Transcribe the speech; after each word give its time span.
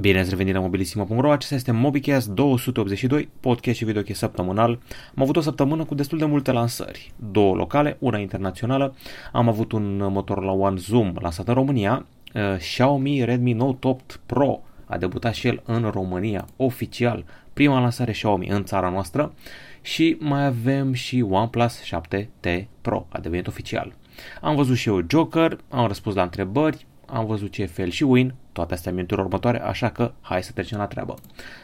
Bine 0.00 0.18
ați 0.18 0.30
revenit 0.30 0.54
la 0.54 0.60
mobilisimo.ro, 0.60 1.30
acesta 1.30 1.54
este 1.54 1.72
MobiCast 1.72 2.28
282, 2.28 3.28
podcast 3.40 3.76
și 3.76 3.84
videocast 3.84 4.18
săptămânal. 4.18 4.78
Am 5.14 5.22
avut 5.22 5.36
o 5.36 5.40
săptămână 5.40 5.84
cu 5.84 5.94
destul 5.94 6.18
de 6.18 6.24
multe 6.24 6.52
lansări, 6.52 7.12
două 7.32 7.54
locale, 7.54 7.96
una 7.98 8.18
internațională. 8.18 8.94
Am 9.32 9.48
avut 9.48 9.72
un 9.72 9.96
motor 9.96 10.44
la 10.44 10.52
One 10.52 10.76
Zoom 10.76 11.16
lansat 11.20 11.48
în 11.48 11.54
România, 11.54 12.06
uh, 12.34 12.56
Xiaomi 12.56 13.24
Redmi 13.24 13.52
Note 13.52 13.86
8 13.86 14.20
Pro 14.26 14.60
a 14.84 14.98
debutat 14.98 15.34
și 15.34 15.46
el 15.46 15.62
în 15.64 15.90
România, 15.92 16.46
oficial, 16.56 17.24
prima 17.52 17.80
lansare 17.80 18.12
Xiaomi 18.12 18.48
în 18.48 18.64
țara 18.64 18.88
noastră 18.88 19.34
și 19.80 20.16
mai 20.20 20.46
avem 20.46 20.92
și 20.92 21.24
OnePlus 21.28 21.80
7T 21.82 22.64
Pro, 22.80 23.06
a 23.08 23.18
devenit 23.18 23.46
oficial. 23.46 23.94
Am 24.40 24.56
văzut 24.56 24.76
și 24.76 24.88
eu 24.88 25.04
Joker, 25.10 25.58
am 25.68 25.86
răspuns 25.86 26.14
la 26.14 26.22
întrebări, 26.22 26.86
am 27.14 27.26
văzut 27.26 27.50
ce 27.50 27.62
e 27.62 27.66
fel 27.66 27.90
și 27.90 28.02
Win, 28.02 28.34
toate 28.52 28.74
astea 28.74 28.92
în 28.92 29.06
următoare, 29.10 29.62
așa 29.62 29.90
că 29.90 30.12
hai 30.20 30.42
să 30.42 30.52
trecem 30.52 30.78
la 30.78 30.86
treabă. 30.86 31.14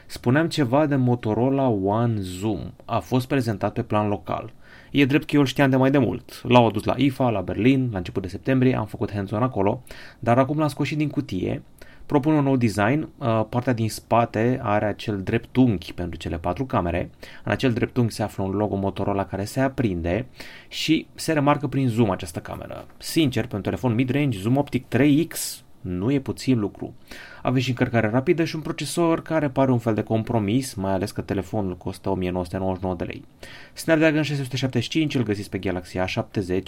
Spuneam 0.07 0.49
ceva 0.49 0.87
de 0.87 0.97
Motorola 0.97 1.69
One 1.69 2.21
Zoom, 2.21 2.61
a 2.85 2.99
fost 2.99 3.29
prezentat 3.29 3.73
pe 3.73 3.83
plan 3.83 4.09
local. 4.09 4.53
E 4.91 5.05
drept 5.05 5.25
că 5.25 5.35
eu 5.35 5.41
îl 5.41 5.47
știam 5.47 5.71
de 5.71 5.77
mai 5.77 5.91
de 5.91 5.99
mult. 5.99 6.41
L-au 6.43 6.67
adus 6.67 6.85
la 6.85 6.95
IFA, 6.97 7.31
la 7.31 7.41
Berlin, 7.41 7.89
la 7.93 7.99
început 7.99 8.23
de 8.23 8.29
septembrie, 8.29 8.77
am 8.77 8.87
făcut 8.87 9.13
hands-on 9.13 9.43
acolo, 9.43 9.83
dar 10.19 10.39
acum 10.39 10.59
l-am 10.59 10.69
scos 10.69 10.87
și 10.87 10.97
din 10.97 11.09
cutie 11.09 11.63
propun 12.11 12.35
un 12.35 12.45
nou 12.45 12.57
design. 12.57 13.09
Uh, 13.19 13.45
partea 13.49 13.73
din 13.73 13.89
spate 13.89 14.61
are 14.63 14.87
acel 14.87 15.23
dreptunghi 15.23 15.93
pentru 15.93 16.19
cele 16.19 16.39
patru 16.39 16.65
camere. 16.65 17.11
În 17.45 17.53
acel 17.53 17.73
dreptunghi 17.73 18.13
se 18.13 18.23
află 18.23 18.45
un 18.45 18.51
logo 18.51 18.77
Motorola 18.77 19.25
care 19.25 19.45
se 19.45 19.61
aprinde 19.61 20.27
și 20.69 21.07
se 21.15 21.33
remarcă 21.33 21.67
prin 21.67 21.89
zoom 21.89 22.11
această 22.11 22.39
cameră. 22.39 22.87
Sincer, 22.99 23.41
pentru 23.41 23.57
un 23.57 23.63
telefon 23.63 23.95
mid-range, 23.95 24.39
zoom 24.39 24.57
optic 24.57 24.85
3X 24.97 25.61
nu 25.81 26.13
e 26.13 26.21
puțin 26.21 26.59
lucru. 26.59 26.95
Aveți 27.43 27.65
și 27.65 27.71
încărcare 27.71 28.09
rapidă 28.09 28.45
și 28.45 28.57
un 28.57 28.63
procesor 28.63 29.23
care 29.23 29.49
pare 29.49 29.71
un 29.71 29.79
fel 29.79 29.95
de 29.95 30.03
compromis, 30.03 30.75
mai 30.75 30.93
ales 30.93 31.11
că 31.11 31.21
telefonul 31.21 31.77
costă 31.77 32.09
1999 32.09 32.95
de 32.95 33.05
lei. 33.05 33.25
Snapdragon 33.73 34.23
675 34.23 35.15
îl 35.15 35.23
găsiți 35.23 35.51
pe 35.51 35.59
Galaxy 35.59 35.99
A70 35.99 36.63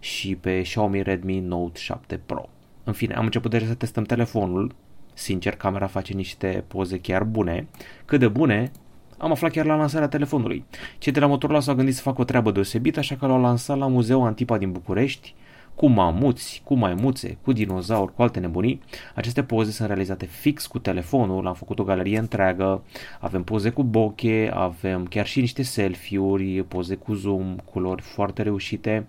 și 0.00 0.34
pe 0.34 0.60
Xiaomi 0.62 1.02
Redmi 1.02 1.40
Note 1.40 1.78
7 1.80 2.20
Pro. 2.26 2.48
În 2.84 2.92
fine, 2.92 3.14
am 3.14 3.24
început 3.24 3.50
deja 3.50 3.66
să 3.66 3.74
testăm 3.74 4.04
telefonul. 4.04 4.74
Sincer, 5.14 5.54
camera 5.54 5.86
face 5.86 6.12
niște 6.12 6.64
poze 6.66 6.98
chiar 6.98 7.24
bune. 7.24 7.66
Cât 8.04 8.20
de 8.20 8.28
bune, 8.28 8.70
am 9.18 9.30
aflat 9.30 9.50
chiar 9.50 9.64
la 9.64 9.74
lansarea 9.74 10.08
telefonului. 10.08 10.64
Cei 10.98 11.12
de 11.12 11.20
la 11.20 11.26
Motorola 11.26 11.60
s-au 11.60 11.74
gândit 11.74 11.94
să 11.94 12.02
facă 12.02 12.20
o 12.20 12.24
treabă 12.24 12.50
deosebită, 12.50 12.98
așa 12.98 13.16
că 13.16 13.26
l-au 13.26 13.40
lansat 13.40 13.78
la 13.78 13.86
Muzeul 13.86 14.26
Antipa 14.26 14.58
din 14.58 14.72
București, 14.72 15.34
cu 15.80 15.86
mamuți, 15.86 16.62
cu 16.64 16.74
maimuțe, 16.74 17.38
cu 17.42 17.52
dinozauri, 17.52 18.14
cu 18.14 18.22
alte 18.22 18.40
nebunii. 18.40 18.80
Aceste 19.14 19.42
poze 19.42 19.70
sunt 19.70 19.88
realizate 19.88 20.26
fix 20.26 20.66
cu 20.66 20.78
telefonul, 20.78 21.46
am 21.46 21.54
făcut 21.54 21.78
o 21.78 21.84
galerie 21.84 22.18
întreagă, 22.18 22.82
avem 23.20 23.42
poze 23.42 23.70
cu 23.70 23.82
bokeh, 23.82 24.50
avem 24.52 25.04
chiar 25.04 25.26
și 25.26 25.40
niște 25.40 25.62
selfie-uri, 25.62 26.64
poze 26.68 26.94
cu 26.94 27.14
zoom, 27.14 27.56
culori 27.56 28.02
foarte 28.02 28.42
reușite. 28.42 29.06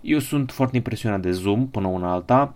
Eu 0.00 0.18
sunt 0.18 0.50
foarte 0.50 0.76
impresionat 0.76 1.20
de 1.20 1.30
zoom 1.30 1.68
până 1.68 1.86
una 1.86 2.12
alta, 2.12 2.54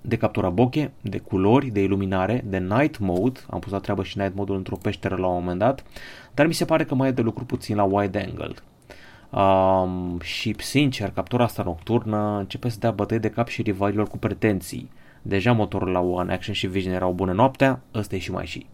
de 0.00 0.16
captura 0.16 0.50
bokeh, 0.50 0.88
de 1.00 1.18
culori, 1.18 1.66
de 1.66 1.82
iluminare, 1.82 2.44
de 2.46 2.58
night 2.58 2.98
mode, 2.98 3.40
am 3.50 3.58
pus 3.58 3.72
la 3.72 3.78
treabă 3.78 4.02
și 4.02 4.18
night 4.18 4.34
mode-ul 4.34 4.56
într-o 4.56 4.76
peșteră 4.76 5.16
la 5.16 5.26
un 5.26 5.34
moment 5.34 5.58
dat, 5.58 5.84
dar 6.34 6.46
mi 6.46 6.54
se 6.54 6.64
pare 6.64 6.84
că 6.84 6.94
mai 6.94 7.08
e 7.08 7.12
de 7.12 7.22
lucru 7.22 7.44
puțin 7.44 7.76
la 7.76 7.84
wide 7.84 8.28
angle. 8.28 8.54
Um, 9.36 10.20
și 10.20 10.54
sincer, 10.58 11.10
captura 11.10 11.44
asta 11.44 11.62
nocturnă 11.62 12.36
începe 12.38 12.68
să 12.68 12.78
dea 12.78 12.90
bătăi 12.90 13.18
de 13.18 13.30
cap 13.30 13.48
și 13.48 13.62
rivalilor 13.62 14.08
cu 14.08 14.18
pretenții. 14.18 14.90
Deja 15.22 15.52
motorul 15.52 15.88
la 15.88 16.00
One 16.00 16.32
Action 16.32 16.54
și 16.54 16.66
Vision 16.66 16.92
erau 16.92 17.12
bune 17.12 17.32
noaptea, 17.32 17.80
ăsta 17.94 18.14
e 18.14 18.18
și 18.18 18.30
mai 18.30 18.46
și. 18.46 18.66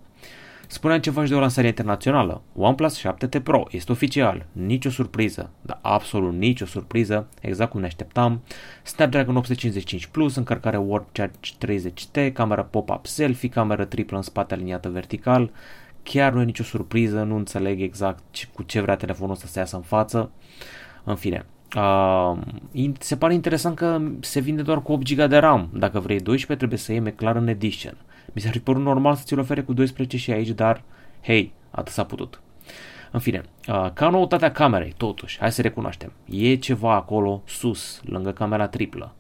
Spuneam 0.67 1.01
ceva 1.01 1.25
și 1.25 1.31
de 1.31 1.35
o 1.35 1.41
lansare 1.41 1.67
internațională. 1.67 2.43
OnePlus 2.57 3.01
7T 3.01 3.43
Pro 3.43 3.67
este 3.71 3.93
oficial, 3.93 4.47
nicio 4.53 4.91
surpriză, 4.91 5.51
dar 5.61 5.79
absolut 5.83 6.35
nicio 6.35 6.67
surpriză, 6.67 7.29
exact 7.41 7.71
cum 7.71 7.81
ne 7.81 7.87
așteptam. 7.87 8.43
Snapdragon 8.83 9.37
855 9.37 10.07
Plus, 10.07 10.37
încărcare 10.37 10.77
Warp 10.77 11.09
Charge 11.13 11.53
30T, 11.67 12.33
camera 12.33 12.63
pop-up 12.63 13.07
selfie, 13.07 13.49
cameră 13.49 13.85
triplă 13.85 14.17
în 14.17 14.23
spate 14.23 14.55
aliniată 14.55 14.89
vertical. 14.89 15.51
Chiar 16.03 16.33
nu 16.33 16.41
e 16.41 16.45
nicio 16.45 16.63
surpriză, 16.63 17.23
nu 17.23 17.37
înțeleg 17.37 17.81
exact 17.81 18.49
cu 18.55 18.63
ce 18.63 18.81
vrea 18.81 18.97
telefonul 18.97 19.35
ăsta 19.35 19.47
să 19.47 19.59
iasă 19.59 19.77
în 19.77 19.83
față. 19.83 20.31
În 21.05 21.17
fine, 21.17 21.47
Uh, 21.77 22.39
se 22.99 23.17
pare 23.17 23.35
interesant 23.35 23.77
că 23.77 24.01
se 24.21 24.41
vinde 24.41 24.63
doar 24.63 24.83
cu 24.83 24.93
8 24.93 25.15
GB 25.15 25.29
de 25.29 25.37
RAM. 25.37 25.69
Dacă 25.73 26.01
vrei 26.01 26.21
12, 26.21 26.57
trebuie 26.57 26.79
să 26.79 26.93
iei 26.93 27.01
McLaren 27.01 27.49
Edition. 27.49 27.97
Mi 28.33 28.41
s-ar 28.41 28.53
fi 28.53 28.61
părut 28.61 28.83
normal 28.83 29.15
să 29.15 29.23
ți-l 29.25 29.39
ofere 29.39 29.63
cu 29.63 29.73
12 29.73 30.17
și 30.17 30.31
aici, 30.31 30.49
dar, 30.49 30.83
hei, 31.23 31.53
atât 31.71 31.93
s-a 31.93 32.05
putut. 32.05 32.41
În 33.11 33.21
fine, 33.21 33.43
uh, 33.69 33.91
ca 33.93 34.09
noutatea 34.09 34.53
camerei, 34.53 34.95
totuși, 34.97 35.39
hai 35.39 35.53
să 35.53 35.63
recunoaștem, 35.63 36.13
e 36.31 36.55
ceva 36.55 36.95
acolo 36.95 37.43
sus, 37.47 38.01
lângă 38.05 38.31
camera 38.31 38.69
triplă. 38.69 39.15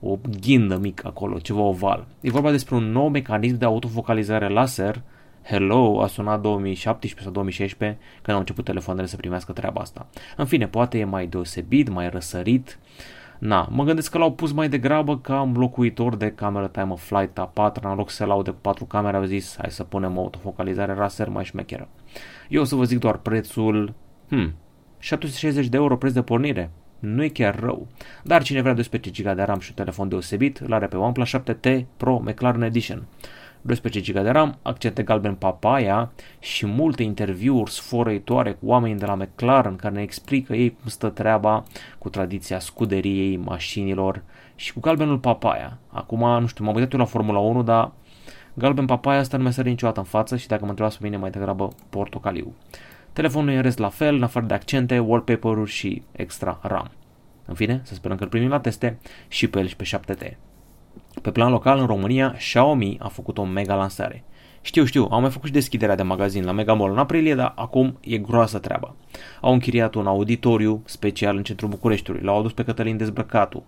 O 0.00 0.18
ghindă 0.40 0.76
mică 0.76 1.06
acolo, 1.06 1.38
ceva 1.38 1.60
oval. 1.60 2.06
E 2.20 2.30
vorba 2.30 2.50
despre 2.50 2.74
un 2.74 2.90
nou 2.92 3.08
mecanism 3.08 3.58
de 3.58 3.64
autofocalizare 3.64 4.48
laser 4.48 5.02
Hello 5.48 6.02
a 6.02 6.06
sunat 6.06 6.40
2017 6.40 7.22
sau 7.22 7.32
2016 7.32 7.98
când 8.22 8.36
au 8.36 8.38
început 8.38 8.64
telefoanele 8.64 9.06
să 9.06 9.16
primească 9.16 9.52
treaba 9.52 9.80
asta. 9.80 10.06
În 10.36 10.44
fine, 10.44 10.68
poate 10.68 10.98
e 10.98 11.04
mai 11.04 11.26
deosebit, 11.26 11.88
mai 11.88 12.10
răsărit. 12.10 12.78
Na, 13.38 13.68
mă 13.70 13.84
gândesc 13.84 14.10
că 14.10 14.18
l-au 14.18 14.32
pus 14.32 14.52
mai 14.52 14.68
degrabă 14.68 15.18
ca 15.18 15.40
un 15.40 15.52
locuitor 15.56 16.16
de 16.16 16.32
camera 16.32 16.68
time 16.68 16.92
of 16.92 17.06
flight 17.06 17.38
a 17.38 17.46
4 17.46 17.88
în 17.88 17.96
loc 17.96 18.10
să 18.10 18.24
laude 18.24 18.50
cu 18.50 18.56
4 18.60 18.84
camere, 18.84 19.16
au 19.16 19.24
zis 19.24 19.56
hai 19.58 19.70
să 19.70 19.84
punem 19.84 20.18
autofocalizare 20.18 20.94
raser 20.94 21.28
mai 21.28 21.44
șmecheră. 21.44 21.88
Eu 22.48 22.60
o 22.60 22.64
să 22.64 22.74
vă 22.74 22.84
zic 22.84 22.98
doar 22.98 23.16
prețul, 23.16 23.94
hmm, 24.28 24.54
760 24.98 25.66
de 25.66 25.76
euro 25.76 25.96
preț 25.96 26.12
de 26.12 26.22
pornire. 26.22 26.70
Nu 26.98 27.22
e 27.22 27.28
chiar 27.28 27.60
rău. 27.60 27.86
Dar 28.22 28.42
cine 28.42 28.60
vrea 28.60 28.74
12 28.74 29.22
GB 29.22 29.36
de 29.36 29.42
RAM 29.42 29.58
și 29.58 29.68
un 29.68 29.76
telefon 29.76 30.08
deosebit, 30.08 30.56
îl 30.56 30.72
are 30.72 30.86
pe 30.86 30.96
OnePlus 30.96 31.36
7T 31.36 31.84
Pro 31.96 32.20
McLaren 32.24 32.62
Edition. 32.62 33.06
12 33.66 34.12
GB 34.12 34.22
de 34.22 34.30
RAM, 34.30 34.58
accente 34.62 35.02
galben 35.02 35.34
papaya 35.34 36.12
și 36.38 36.66
multe 36.66 37.02
interviuri 37.02 37.70
sfărăitoare 37.70 38.52
cu 38.52 38.66
oameni 38.66 38.98
de 38.98 39.06
la 39.06 39.14
McLaren 39.14 39.76
care 39.76 39.94
ne 39.94 40.02
explică 40.02 40.54
ei 40.54 40.70
cum 40.70 40.88
stă 40.88 41.08
treaba 41.08 41.64
cu 41.98 42.08
tradiția 42.08 42.58
scuderiei, 42.58 43.36
mașinilor 43.36 44.22
și 44.54 44.72
cu 44.72 44.80
galbenul 44.80 45.18
papaya. 45.18 45.78
Acum, 45.88 46.40
nu 46.40 46.46
știu, 46.46 46.64
m-am 46.64 46.74
uitat 46.74 46.92
eu 46.92 46.98
la 46.98 47.04
Formula 47.04 47.38
1, 47.38 47.62
dar 47.62 47.92
galben 48.54 48.86
papaya 48.86 49.18
asta 49.18 49.36
nu 49.36 49.42
mi-a 49.42 49.52
sărit 49.52 49.70
niciodată 49.70 49.98
în 50.00 50.06
față 50.06 50.36
și 50.36 50.46
dacă 50.46 50.62
mă 50.62 50.68
întrebați 50.68 50.98
pe 50.98 51.04
mine 51.04 51.16
mai 51.16 51.30
degrabă 51.30 51.68
portocaliu. 51.90 52.54
Telefonul 53.12 53.50
e 53.50 53.56
în 53.56 53.62
rest 53.62 53.78
la 53.78 53.88
fel, 53.88 54.14
în 54.14 54.22
afară 54.22 54.46
de 54.46 54.54
accente, 54.54 54.98
wallpaper-uri 54.98 55.70
și 55.70 56.02
extra 56.12 56.58
RAM. 56.62 56.90
În 57.44 57.54
fine, 57.54 57.80
să 57.84 57.94
sperăm 57.94 58.16
că 58.16 58.22
îl 58.22 58.28
primim 58.28 58.48
la 58.48 58.60
teste 58.60 58.98
și 59.28 59.48
pe 59.48 59.58
el 59.58 59.66
și 59.66 59.76
pe 59.76 59.84
7T. 59.84 60.45
Pe 61.22 61.30
plan 61.30 61.50
local, 61.50 61.78
în 61.78 61.86
România, 61.86 62.34
Xiaomi 62.36 62.98
a 63.00 63.08
făcut 63.08 63.38
o 63.38 63.44
mega 63.44 63.74
lansare. 63.74 64.24
Știu, 64.60 64.84
știu, 64.84 65.06
au 65.10 65.20
mai 65.20 65.30
făcut 65.30 65.46
și 65.46 65.52
deschiderea 65.52 65.94
de 65.94 66.02
magazin 66.02 66.44
la 66.44 66.52
Mega 66.52 66.72
Mall 66.72 66.92
în 66.92 66.98
aprilie, 66.98 67.34
dar 67.34 67.52
acum 67.56 67.98
e 68.00 68.18
groasă 68.18 68.58
treaba. 68.58 68.94
Au 69.40 69.52
închiriat 69.52 69.94
un 69.94 70.06
auditoriu 70.06 70.82
special 70.84 71.36
în 71.36 71.42
centrul 71.42 71.68
Bucureștiului, 71.68 72.22
l-au 72.22 72.38
adus 72.38 72.52
pe 72.52 72.64
Cătălin 72.64 72.96
Dezbrăcatu 72.96 73.64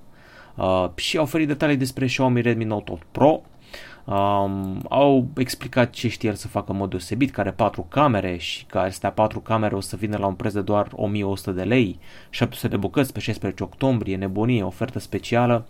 uh, 0.54 0.88
și 0.94 1.16
au 1.16 1.22
oferit 1.22 1.47
detalii 1.47 1.76
despre 1.76 2.06
Xiaomi 2.06 2.41
Redmi 2.41 2.64
Note 2.64 2.92
8 2.92 3.06
Pro, 3.12 3.42
Um, 4.08 4.81
au 4.88 5.28
explicat 5.37 5.91
ce 5.91 6.08
știe 6.08 6.28
el 6.28 6.34
să 6.34 6.48
facă 6.48 6.72
în 6.72 6.76
mod 6.76 6.91
deosebit, 6.91 7.31
care 7.31 7.50
patru 7.50 7.87
camere 7.88 8.37
și 8.37 8.64
că 8.66 8.78
astea 8.78 9.10
patru 9.10 9.41
camere 9.41 9.75
o 9.75 9.81
să 9.81 9.97
vină 9.97 10.16
la 10.16 10.26
un 10.26 10.34
preț 10.34 10.53
de 10.53 10.60
doar 10.60 10.88
1100 10.92 11.50
de 11.50 11.62
lei, 11.62 11.98
700 12.31 12.69
de 12.69 12.76
bucăți 12.76 13.12
pe 13.12 13.20
16 13.20 13.62
octombrie, 13.62 14.16
nebunie, 14.16 14.62
ofertă 14.62 14.98
specială. 14.98 15.66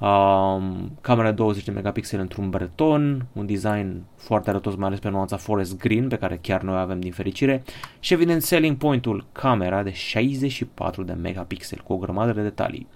Um, 0.00 0.96
camera 1.00 1.32
20 1.32 1.64
de 1.64 1.70
megapixeli 1.70 2.22
într-un 2.22 2.50
breton, 2.50 3.26
un 3.32 3.46
design 3.46 4.02
foarte 4.16 4.50
arătos, 4.50 4.74
mai 4.74 4.86
ales 4.86 4.98
pe 4.98 5.08
nuanța 5.08 5.36
forest 5.36 5.78
green, 5.78 6.08
pe 6.08 6.16
care 6.16 6.38
chiar 6.42 6.62
noi 6.62 6.78
avem 6.78 7.00
din 7.00 7.12
fericire, 7.12 7.62
și 7.98 8.12
evident 8.12 8.42
selling 8.42 8.76
point-ul 8.76 9.26
camera 9.32 9.82
de 9.82 9.92
64 9.92 11.02
de 11.02 11.12
megapixeli 11.12 11.82
cu 11.84 11.92
o 11.92 11.96
grămadă 11.96 12.32
de 12.32 12.42
detalii. 12.42 12.86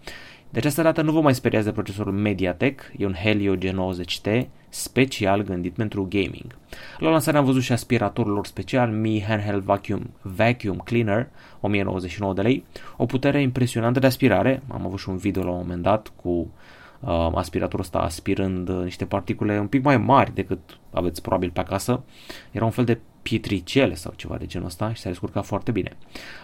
De 0.50 0.58
această 0.58 0.82
dată 0.82 1.02
nu 1.02 1.12
vă 1.12 1.20
mai 1.20 1.34
speriați 1.34 1.64
de 1.64 1.72
procesorul 1.72 2.12
MediaTek, 2.12 2.92
e 2.96 3.06
un 3.06 3.14
Helio 3.14 3.56
G90T 3.56 4.46
special 4.68 5.42
gândit 5.42 5.74
pentru 5.74 6.06
gaming. 6.08 6.56
La 6.98 7.10
lansare 7.10 7.36
am 7.36 7.44
văzut 7.44 7.62
și 7.62 7.72
aspiratorul 7.72 8.32
lor 8.32 8.46
special 8.46 8.90
Mi 8.90 9.24
Handheld 9.28 9.62
Vacuum, 9.62 10.10
Vacuum 10.22 10.76
Cleaner, 10.84 11.28
1099 11.60 12.34
de 12.34 12.42
lei, 12.42 12.64
o 12.96 13.06
putere 13.06 13.40
impresionantă 13.40 13.98
de 13.98 14.06
aspirare, 14.06 14.62
am 14.68 14.86
avut 14.86 14.98
și 14.98 15.08
un 15.08 15.16
video 15.16 15.42
la 15.42 15.50
un 15.50 15.56
moment 15.56 15.82
dat 15.82 16.12
cu 16.16 16.50
uh, 17.06 17.30
aspiratorul 17.34 17.80
ăsta 17.80 17.98
aspirând 17.98 18.68
uh, 18.68 18.82
niște 18.82 19.04
particule 19.04 19.58
un 19.58 19.66
pic 19.66 19.82
mai 19.82 19.96
mari 19.96 20.34
decât 20.34 20.78
aveți 20.90 21.22
probabil 21.22 21.50
pe 21.50 21.60
acasă. 21.60 22.02
Era 22.50 22.64
un 22.64 22.70
fel 22.70 22.84
de 22.84 22.98
pietricele 23.22 23.94
sau 23.94 24.12
ceva 24.16 24.36
de 24.36 24.46
genul 24.46 24.66
ăsta 24.66 24.92
și 24.92 25.00
s-a 25.00 25.08
descurcat 25.08 25.44
foarte 25.44 25.70
bine. 25.70 25.96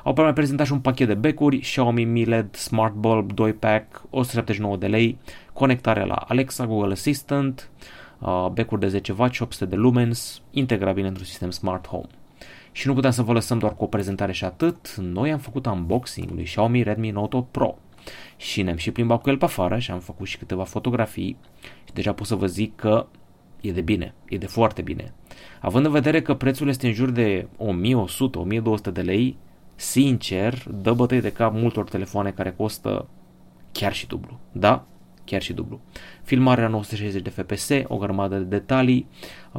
Au 0.03 0.15
mai 0.17 0.33
prezentat 0.33 0.67
și 0.67 0.73
un 0.73 0.81
pachet 0.81 1.07
de 1.07 1.15
becuri, 1.15 1.59
Xiaomi 1.59 2.05
Mi 2.05 2.25
LED 2.25 2.55
Smart 2.55 2.95
Bulb 2.95 3.33
2 3.33 3.53
Pack, 3.53 4.03
179 4.11 4.77
de 4.77 4.87
lei, 4.87 5.19
conectare 5.53 6.05
la 6.05 6.15
Alexa, 6.15 6.67
Google 6.67 6.93
Assistant, 6.93 7.71
uh, 8.19 8.49
becuri 8.53 8.81
de 8.81 9.01
10W 9.01 9.31
și 9.31 9.43
800 9.43 9.65
de 9.65 9.77
lumens, 9.77 10.43
integrabil 10.51 11.05
într-un 11.05 11.27
sistem 11.27 11.51
smart 11.51 11.87
home. 11.87 12.07
Și 12.73 12.87
nu 12.87 12.95
puteam 12.95 13.13
să 13.13 13.23
vă 13.23 13.33
lăsăm 13.33 13.59
doar 13.59 13.75
cu 13.75 13.85
o 13.85 13.87
prezentare 13.87 14.33
și 14.33 14.45
atât, 14.45 14.95
noi 14.97 15.33
am 15.33 15.39
făcut 15.39 15.67
unboxing 15.67 16.31
lui 16.31 16.45
Xiaomi 16.45 16.83
Redmi 16.83 17.11
Note 17.11 17.37
8 17.37 17.51
Pro 17.51 17.79
și 18.37 18.63
ne-am 18.63 18.77
și 18.77 18.91
plimbat 18.91 19.23
cu 19.23 19.31
el 19.31 19.37
pe 19.37 19.45
afară 19.45 19.79
și 19.79 19.91
am 19.91 19.99
făcut 19.99 20.27
și 20.27 20.39
câteva 20.39 20.65
fotografii 20.65 21.37
și 21.85 21.93
deja 21.93 22.13
pot 22.13 22.27
să 22.27 22.35
vă 22.35 22.47
zic 22.47 22.77
că 22.77 23.07
e 23.61 23.73
de 23.73 23.81
bine, 23.81 24.15
e 24.29 24.39
de 24.39 24.47
foarte 24.47 24.83
bine. 24.83 25.15
Având 25.61 25.85
în 25.85 25.93
vedere 25.93 26.23
că 26.23 26.35
prețul 26.35 26.69
este 26.69 26.87
în 26.87 26.93
jur 26.93 27.11
de 27.11 27.49
1100-1200 28.89 28.93
de 28.93 29.01
lei, 29.01 29.37
sincer, 29.75 30.65
dă 30.69 30.93
bătăi 30.93 31.21
de 31.21 31.33
cap 31.33 31.53
multor 31.55 31.89
telefoane 31.89 32.31
care 32.31 32.53
costă 32.57 33.09
chiar 33.73 33.93
și 33.93 34.07
dublu. 34.07 34.39
Da? 34.53 34.87
Chiar 35.25 35.43
și 35.43 35.53
dublu. 35.53 35.81
Filmarea 36.23 36.69
960 36.69 37.23
de 37.23 37.31
fps, 37.31 37.71
o 37.87 37.97
grămadă 37.97 38.37
de 38.37 38.45
detalii, 38.45 39.07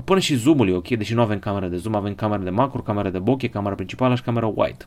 până 0.04 0.20
și 0.20 0.36
zoom-ul 0.36 0.70
e 0.70 0.76
ok, 0.76 0.88
deși 0.88 1.14
nu 1.14 1.22
avem 1.22 1.40
cameră 1.40 1.68
de 1.68 1.78
zoom, 1.78 1.96
avem 1.96 2.16
cameră 2.16 2.44
de 2.44 2.50
macro, 2.50 2.82
cameră 2.82 3.10
de 3.10 3.20
bokeh, 3.20 3.52
camera 3.52 3.76
principală 3.76 4.16
și 4.16 4.22
camera 4.22 4.48
wide. 4.56 4.86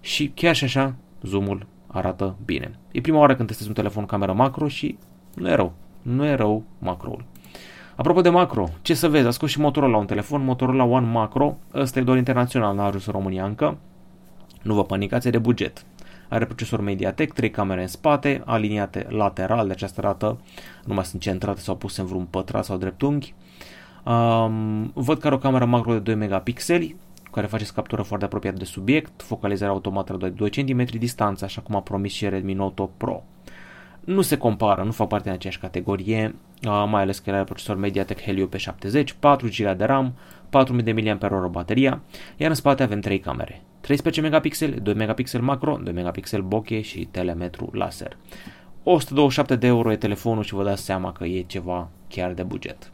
Și 0.00 0.30
chiar 0.34 0.54
și 0.54 0.64
așa, 0.64 0.94
zoom-ul 1.22 1.66
arată 1.96 2.36
bine. 2.44 2.70
E 2.92 3.00
prima 3.00 3.18
oară 3.18 3.34
când 3.34 3.48
testez 3.48 3.66
un 3.66 3.74
telefon 3.74 4.06
cameră 4.06 4.32
macro 4.32 4.68
și 4.68 4.98
nu 5.34 5.48
e 5.48 5.54
rău. 5.54 5.72
Nu 6.02 6.24
e 6.24 6.34
rău 6.34 6.62
macroul. 6.78 7.24
Apropo 7.96 8.20
de 8.20 8.28
macro, 8.28 8.68
ce 8.82 8.94
să 8.94 9.08
vezi, 9.08 9.26
a 9.26 9.30
scos 9.30 9.50
și 9.50 9.60
motorul 9.60 9.90
la 9.90 9.96
un 9.96 10.06
telefon, 10.06 10.44
motorul 10.44 10.74
la 10.74 10.84
One 10.84 11.06
Macro, 11.06 11.56
ăsta 11.74 11.98
e 11.98 12.02
doar 12.02 12.16
internațional, 12.16 12.74
n-a 12.74 12.84
ajuns 12.84 13.06
în 13.06 13.12
România 13.12 13.44
încă. 13.44 13.78
Nu 14.62 14.74
vă 14.74 14.84
panicați, 14.84 15.26
e 15.26 15.30
de 15.30 15.38
buget. 15.38 15.84
Are 16.28 16.44
procesor 16.44 16.80
Mediatek, 16.80 17.32
3 17.32 17.50
camere 17.50 17.80
în 17.80 17.86
spate, 17.86 18.42
aliniate 18.44 19.06
lateral, 19.08 19.66
de 19.66 19.72
această 19.72 20.00
dată 20.00 20.40
nu 20.84 20.94
mai 20.94 21.04
sunt 21.04 21.20
centrate 21.22 21.60
sau 21.60 21.76
puse 21.76 22.00
în 22.00 22.06
vreun 22.06 22.24
pătrat 22.24 22.64
sau 22.64 22.76
dreptunghi. 22.76 23.34
Um, 24.04 24.90
văd 24.94 25.18
că 25.18 25.26
are 25.26 25.34
o 25.34 25.38
cameră 25.38 25.64
macro 25.64 25.92
de 25.92 25.98
2 25.98 26.14
megapixeli, 26.14 26.96
care 27.36 27.48
face 27.48 27.72
captură 27.74 28.02
foarte 28.02 28.24
apropiată 28.24 28.56
de 28.56 28.64
subiect, 28.64 29.22
focalizarea 29.22 29.74
automată 29.74 30.16
la 30.20 30.28
2 30.28 30.50
cm 30.50 30.84
distanță, 30.98 31.44
așa 31.44 31.60
cum 31.60 31.76
a 31.76 31.80
promis 31.80 32.12
și 32.12 32.28
Redmi 32.28 32.52
Note 32.52 32.82
8 32.82 32.92
Pro. 32.96 33.22
Nu 34.00 34.20
se 34.20 34.36
compară, 34.36 34.82
nu 34.82 34.90
fac 34.90 35.08
parte 35.08 35.24
din 35.24 35.32
aceeași 35.32 35.58
categorie, 35.58 36.34
mai 36.62 37.02
ales 37.02 37.18
că 37.18 37.30
are 37.30 37.44
procesor 37.44 37.76
Mediatek 37.76 38.22
Helio 38.22 38.48
P70, 38.48 39.04
4 39.18 39.48
GB 39.48 39.76
de 39.76 39.84
RAM, 39.84 40.14
4000 40.50 41.16
mAh 41.20 41.48
bateria, 41.50 42.00
iar 42.36 42.48
în 42.48 42.56
spate 42.56 42.82
avem 42.82 43.00
3 43.00 43.18
camere. 43.18 43.62
13 43.80 44.20
megapixel, 44.20 44.78
2 44.82 44.94
megapixel 44.94 45.40
macro, 45.40 45.78
2 45.82 45.92
megapixel 45.92 46.42
bokeh 46.42 46.84
și 46.84 47.08
telemetru 47.10 47.70
laser. 47.72 48.16
127 48.82 49.56
de 49.56 49.66
euro 49.66 49.92
e 49.92 49.96
telefonul 49.96 50.42
și 50.42 50.54
vă 50.54 50.64
dați 50.64 50.84
seama 50.84 51.12
că 51.12 51.24
e 51.24 51.40
ceva 51.42 51.88
chiar 52.08 52.32
de 52.32 52.42
buget. 52.42 52.90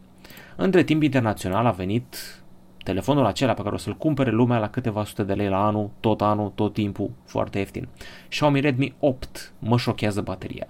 Între 0.57 0.83
timp 0.83 1.03
internațional 1.03 1.67
a 1.67 1.71
venit 1.71 2.42
telefonul 2.83 3.25
acela 3.25 3.53
pe 3.53 3.63
care 3.63 3.75
o 3.75 3.79
să-l 3.79 3.97
cumpere 3.97 4.31
lumea 4.31 4.59
la 4.59 4.69
câteva 4.69 5.05
sute 5.05 5.23
de 5.23 5.33
lei 5.33 5.49
la 5.49 5.67
anul, 5.67 5.91
tot 6.01 6.21
anul, 6.21 6.53
tot 6.55 6.73
timpul, 6.73 7.11
foarte 7.25 7.59
ieftin. 7.59 7.89
Xiaomi 8.29 8.61
Redmi 8.61 8.95
8 8.99 9.53
mă 9.59 9.79
șochează 9.79 10.21
bateria. 10.21 10.67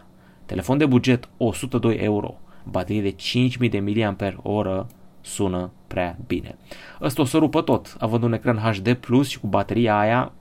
Telefon 0.47 0.79
de 0.79 0.87
buget 0.87 1.29
102 1.37 1.97
euro, 1.97 2.35
baterie 2.64 3.03
de 3.03 3.11
5000 3.11 3.69
de 3.69 3.81
mAh 3.81 4.85
sună 5.20 5.70
prea 5.87 6.17
bine. 6.26 6.56
Ăsta 7.00 7.23
o 7.23 7.25
să 7.25 7.38
rupă 7.38 7.62
tot, 7.62 7.97
având 7.99 8.23
un 8.23 8.32
ecran 8.32 8.56
HD 8.56 8.94
Plus 8.94 9.29
și 9.29 9.41
cu 9.41 9.47
bateria 9.47 9.99
aia, 9.99 10.32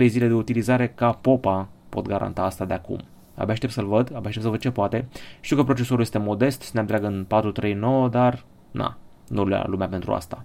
2-3 0.00 0.06
zile 0.06 0.26
de 0.26 0.34
utilizare 0.34 0.88
ca 0.88 1.12
popa, 1.12 1.68
pot 1.88 2.06
garanta 2.06 2.42
asta 2.42 2.64
de 2.64 2.74
acum. 2.74 3.00
Abia 3.34 3.52
aștept 3.52 3.72
să-l 3.72 3.86
văd, 3.86 4.08
abia 4.08 4.28
aștept 4.28 4.44
să 4.44 4.50
văd 4.50 4.60
ce 4.60 4.70
poate. 4.70 5.08
Știu 5.40 5.56
că 5.56 5.64
procesorul 5.64 6.02
este 6.02 6.18
modest, 6.18 6.62
Snapdragon 6.62 7.24
439, 7.28 8.08
dar 8.08 8.44
na, 8.70 8.96
nu 9.28 9.46
le 9.46 9.62
lumea 9.66 9.88
pentru 9.88 10.12
asta. 10.12 10.44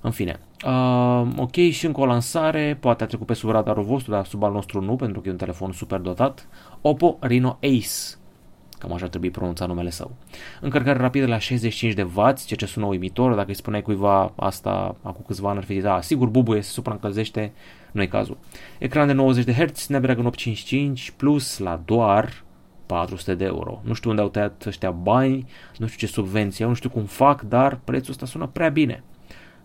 În 0.00 0.10
fine, 0.10 0.40
uh, 0.66 1.26
ok, 1.36 1.54
și 1.54 1.86
încă 1.86 2.00
o 2.00 2.06
lansare, 2.06 2.76
poate 2.80 3.02
a 3.02 3.06
trecut 3.06 3.26
pe 3.26 3.34
sub 3.34 3.50
radarul 3.50 3.84
vostru, 3.84 4.10
dar 4.10 4.24
sub 4.24 4.42
al 4.42 4.52
nostru 4.52 4.80
nu, 4.80 4.96
pentru 4.96 5.20
că 5.20 5.28
e 5.28 5.30
un 5.30 5.36
telefon 5.36 5.72
super 5.72 5.98
dotat. 5.98 6.48
Oppo 6.80 7.16
Reno 7.20 7.58
Ace, 7.62 8.16
cam 8.78 8.92
așa 8.92 9.04
ar 9.04 9.10
trebui 9.10 9.30
pronunțat 9.30 9.68
numele 9.68 9.90
său. 9.90 10.14
Încărcare 10.60 10.98
rapidă 10.98 11.26
la 11.26 11.38
65 11.38 11.92
de 11.92 12.02
W, 12.02 12.14
ceea 12.14 12.58
ce 12.58 12.66
sună 12.66 12.86
uimitor, 12.86 13.34
dacă 13.34 13.48
îi 13.48 13.54
spuneai 13.54 13.82
cuiva 13.82 14.32
asta 14.36 14.96
acum 15.02 15.24
câțiva 15.26 15.48
ani 15.48 15.58
ar 15.58 15.64
fi 15.64 15.72
zis, 15.72 15.82
da, 15.82 16.00
sigur 16.00 16.28
bubuie, 16.28 16.60
se 16.60 16.70
supraîncălzește, 16.70 17.52
nu 17.92 18.02
e 18.02 18.06
cazul. 18.06 18.38
Ecran 18.78 19.06
de 19.06 19.12
90 19.12 19.44
de 19.44 19.52
Hz, 19.52 19.78
Snapdragon 19.78 20.26
855 20.26 21.10
plus 21.10 21.58
la 21.58 21.80
doar 21.84 22.44
400 22.86 23.34
de 23.34 23.44
euro. 23.44 23.80
Nu 23.84 23.92
știu 23.92 24.10
unde 24.10 24.22
au 24.22 24.28
tăiat 24.28 24.64
ăștia 24.66 24.90
bani, 24.90 25.46
nu 25.76 25.86
știu 25.86 26.06
ce 26.06 26.12
subvenție 26.12 26.64
nu 26.64 26.74
știu 26.74 26.90
cum 26.90 27.04
fac, 27.04 27.42
dar 27.42 27.80
prețul 27.84 28.10
ăsta 28.10 28.26
sună 28.26 28.46
prea 28.46 28.68
bine. 28.68 29.02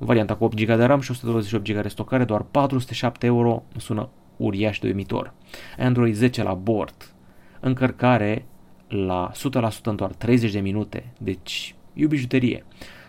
Varianta 0.03 0.35
cu 0.35 0.43
8 0.43 0.55
GB 0.55 0.67
de 0.77 0.83
RAM 0.83 1.01
și 1.01 1.11
128 1.11 1.71
GB 1.71 1.81
de 1.81 1.87
stocare, 1.87 2.23
doar 2.23 2.41
407 2.41 3.25
euro, 3.25 3.63
sună 3.77 4.09
uriaș 4.37 4.79
de 4.79 4.87
uimitor. 4.87 5.33
Android 5.77 6.15
10 6.15 6.43
la 6.43 6.53
bord, 6.53 7.13
încărcare 7.59 8.45
la 8.87 9.31
100% 9.31 9.83
în 9.83 9.95
doar 9.95 10.11
30 10.11 10.51
de 10.51 10.59
minute, 10.59 11.13
deci 11.17 11.75
e 11.93 12.05
o 12.05 12.07
bijuterie. 12.07 12.65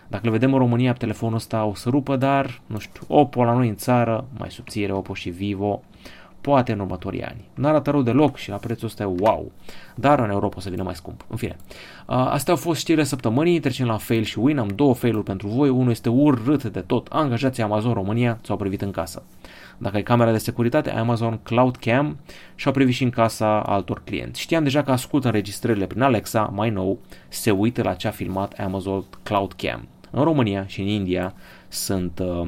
Dacă 0.07 0.25
le 0.25 0.31
vedem 0.31 0.53
în 0.53 0.59
România, 0.59 0.93
telefonul 0.93 1.35
ăsta 1.35 1.65
o 1.65 1.73
să 1.73 1.89
rupă, 1.89 2.15
dar, 2.15 2.61
nu 2.65 2.79
știu, 2.79 3.01
Oppo 3.07 3.43
la 3.43 3.53
noi 3.53 3.67
în 3.67 3.75
țară, 3.75 4.27
mai 4.37 4.51
subțire 4.51 4.91
Oppo 4.91 5.13
și 5.13 5.29
Vivo, 5.29 5.83
poate 6.43 6.71
în 6.71 6.79
următorii 6.79 7.23
ani. 7.23 7.49
Nu 7.53 7.67
arată 7.67 7.91
rău 7.91 8.01
deloc 8.01 8.37
și 8.37 8.49
la 8.49 8.55
prețul 8.55 8.87
ăsta 8.87 9.03
e 9.03 9.15
wow, 9.19 9.51
dar 9.95 10.19
în 10.19 10.29
Europa 10.29 10.55
o 10.57 10.59
să 10.59 10.69
vină 10.69 10.83
mai 10.83 10.95
scump. 10.95 11.25
În 11.27 11.37
fine, 11.37 11.55
astea 12.05 12.53
au 12.53 12.59
fost 12.59 12.79
știrile 12.79 13.03
săptămânii, 13.03 13.59
trecem 13.59 13.87
la 13.87 13.97
fail 13.97 14.23
și 14.23 14.39
win, 14.39 14.57
am 14.57 14.67
două 14.67 14.93
failuri 14.93 15.23
pentru 15.23 15.47
voi, 15.47 15.69
unul 15.69 15.91
este 15.91 16.09
urât 16.09 16.63
de 16.63 16.79
tot, 16.79 17.07
angajații 17.11 17.63
Amazon 17.63 17.93
România 17.93 18.39
ți-au 18.43 18.57
privit 18.57 18.81
în 18.81 18.91
casă. 18.91 19.23
Dacă 19.77 19.95
ai 19.95 20.03
camera 20.03 20.31
de 20.31 20.37
securitate, 20.37 20.91
Amazon 20.91 21.39
Cloud 21.43 21.75
Cam 21.75 22.17
și-au 22.55 22.73
privit 22.73 22.93
și 22.93 23.03
în 23.03 23.09
casa 23.09 23.61
altor 23.61 24.01
clienți. 24.03 24.41
Știam 24.41 24.63
deja 24.63 24.83
că 24.83 24.91
ascultă 24.91 25.27
înregistrările 25.27 25.85
prin 25.85 26.01
Alexa, 26.01 26.41
mai 26.53 26.69
nou, 26.69 26.99
se 27.27 27.51
uită 27.51 27.81
la 27.83 27.93
ce 27.93 28.07
a 28.07 28.11
filmat 28.11 28.53
Amazon 28.59 29.03
Cloud 29.23 29.53
Cam. 29.53 29.87
În 30.11 30.23
România 30.23 30.65
și 30.67 30.81
în 30.81 30.87
India 30.87 31.33
sunt 31.67 32.19
uh, 32.19 32.47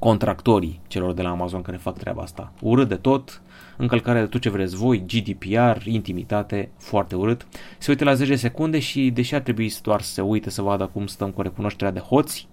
contractorii 0.00 0.80
celor 0.86 1.12
de 1.12 1.22
la 1.22 1.30
Amazon 1.30 1.62
care 1.62 1.76
fac 1.76 1.98
treaba 1.98 2.22
asta. 2.22 2.52
Urât 2.60 2.88
de 2.88 2.94
tot, 2.94 3.42
încălcare 3.76 4.20
de 4.20 4.26
tot 4.26 4.40
ce 4.40 4.50
vreți 4.50 4.76
voi, 4.76 5.04
GDPR, 5.06 5.86
intimitate, 5.86 6.70
foarte 6.78 7.16
urât. 7.16 7.46
Se 7.78 7.90
uită 7.90 8.04
la 8.04 8.14
10 8.14 8.36
secunde 8.36 8.78
și, 8.78 9.10
deși 9.10 9.34
ar 9.34 9.40
trebui 9.40 9.72
doar 9.82 10.00
să 10.00 10.12
se 10.12 10.20
uite 10.20 10.50
să 10.50 10.62
vadă 10.62 10.86
cum 10.92 11.06
stăm 11.06 11.30
cu 11.30 11.42
recunoașterea 11.42 11.92
de 11.92 11.98
hoți, 11.98 12.48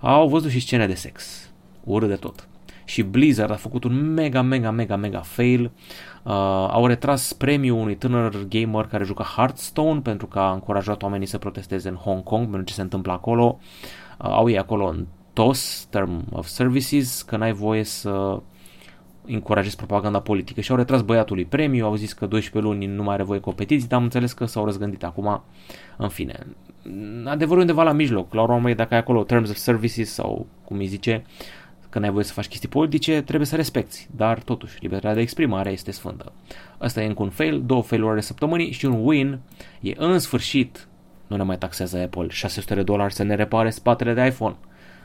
au 0.00 0.28
văzut 0.28 0.50
și 0.50 0.60
scene 0.60 0.86
de 0.86 0.94
sex. 0.94 1.48
Urât 1.84 2.08
de 2.08 2.14
tot. 2.14 2.48
Și 2.84 3.02
Blizzard 3.02 3.50
a 3.50 3.54
făcut 3.54 3.84
un 3.84 4.12
mega, 4.12 4.42
mega, 4.42 4.70
mega, 4.70 4.96
mega 4.96 5.20
fail. 5.20 5.64
Uh, 6.22 6.32
au 6.70 6.86
retras 6.86 7.32
premiul 7.32 7.78
unui 7.78 7.96
tânăr 7.96 8.46
gamer 8.48 8.86
care 8.86 9.04
juca 9.04 9.24
Hearthstone 9.36 10.00
pentru 10.00 10.26
că 10.26 10.38
a 10.38 10.52
încurajat 10.52 11.02
oamenii 11.02 11.26
să 11.26 11.38
protesteze 11.38 11.88
în 11.88 11.94
Hong 11.94 12.22
Kong 12.22 12.42
pentru 12.42 12.62
ce 12.62 12.74
se 12.74 12.80
întâmplă 12.80 13.12
acolo. 13.12 13.58
Uh, 14.18 14.26
au 14.30 14.48
ei 14.48 14.58
acolo 14.58 14.86
în 14.86 15.06
TOS, 15.34 15.86
Term 15.90 16.24
of 16.32 16.46
Services, 16.46 17.22
că 17.22 17.36
n-ai 17.36 17.52
voie 17.52 17.82
să 17.82 18.42
încurajezi 19.26 19.76
propaganda 19.76 20.20
politică. 20.20 20.60
Și 20.60 20.70
au 20.70 20.76
retras 20.76 21.02
băiatului 21.02 21.44
premiu, 21.44 21.84
au 21.84 21.94
zis 21.94 22.12
că 22.12 22.26
12 22.26 22.72
luni 22.72 22.86
nu 22.86 23.02
mai 23.02 23.14
are 23.14 23.22
voie 23.22 23.40
competiții, 23.40 23.88
dar 23.88 23.98
am 23.98 24.04
înțeles 24.04 24.32
că 24.32 24.44
s-au 24.44 24.64
răzgândit. 24.64 25.04
Acum, 25.04 25.42
în 25.96 26.08
fine. 26.08 26.46
Adevărul 27.24 27.60
undeva 27.60 27.82
la 27.82 27.92
mijloc, 27.92 28.34
la 28.34 28.42
urmă 28.42 28.72
dacă 28.72 28.94
ai 28.94 29.00
acolo 29.00 29.22
Terms 29.22 29.50
of 29.50 29.56
Services 29.56 30.12
sau 30.12 30.46
cum 30.64 30.78
îi 30.78 30.86
zice, 30.86 31.24
că 31.90 31.98
n-ai 31.98 32.10
voie 32.10 32.24
să 32.24 32.32
faci 32.32 32.48
chestii 32.48 32.68
politice, 32.68 33.22
trebuie 33.22 33.46
să 33.46 33.56
respecti, 33.56 34.08
dar 34.16 34.38
totuși, 34.38 34.78
libertatea 34.80 35.14
de 35.14 35.20
exprimare 35.20 35.70
este 35.70 35.90
sfântă. 35.90 36.32
Asta 36.78 37.02
e 37.02 37.06
încă 37.06 37.22
un 37.22 37.30
fail, 37.30 37.62
două 37.66 37.82
failuri 37.82 38.10
ale 38.10 38.20
săptămânii 38.20 38.70
și 38.70 38.86
un 38.86 39.04
win. 39.04 39.38
E 39.80 39.92
în 39.96 40.18
sfârșit, 40.18 40.88
nu 41.26 41.36
ne 41.36 41.42
mai 41.42 41.58
taxează 41.58 41.98
Apple 41.98 42.26
600 42.28 42.74
de 42.74 42.82
dolari 42.82 43.14
să 43.14 43.22
ne 43.22 43.34
repare 43.34 43.70
spatele 43.70 44.14
de 44.14 44.26
iPhone 44.26 44.56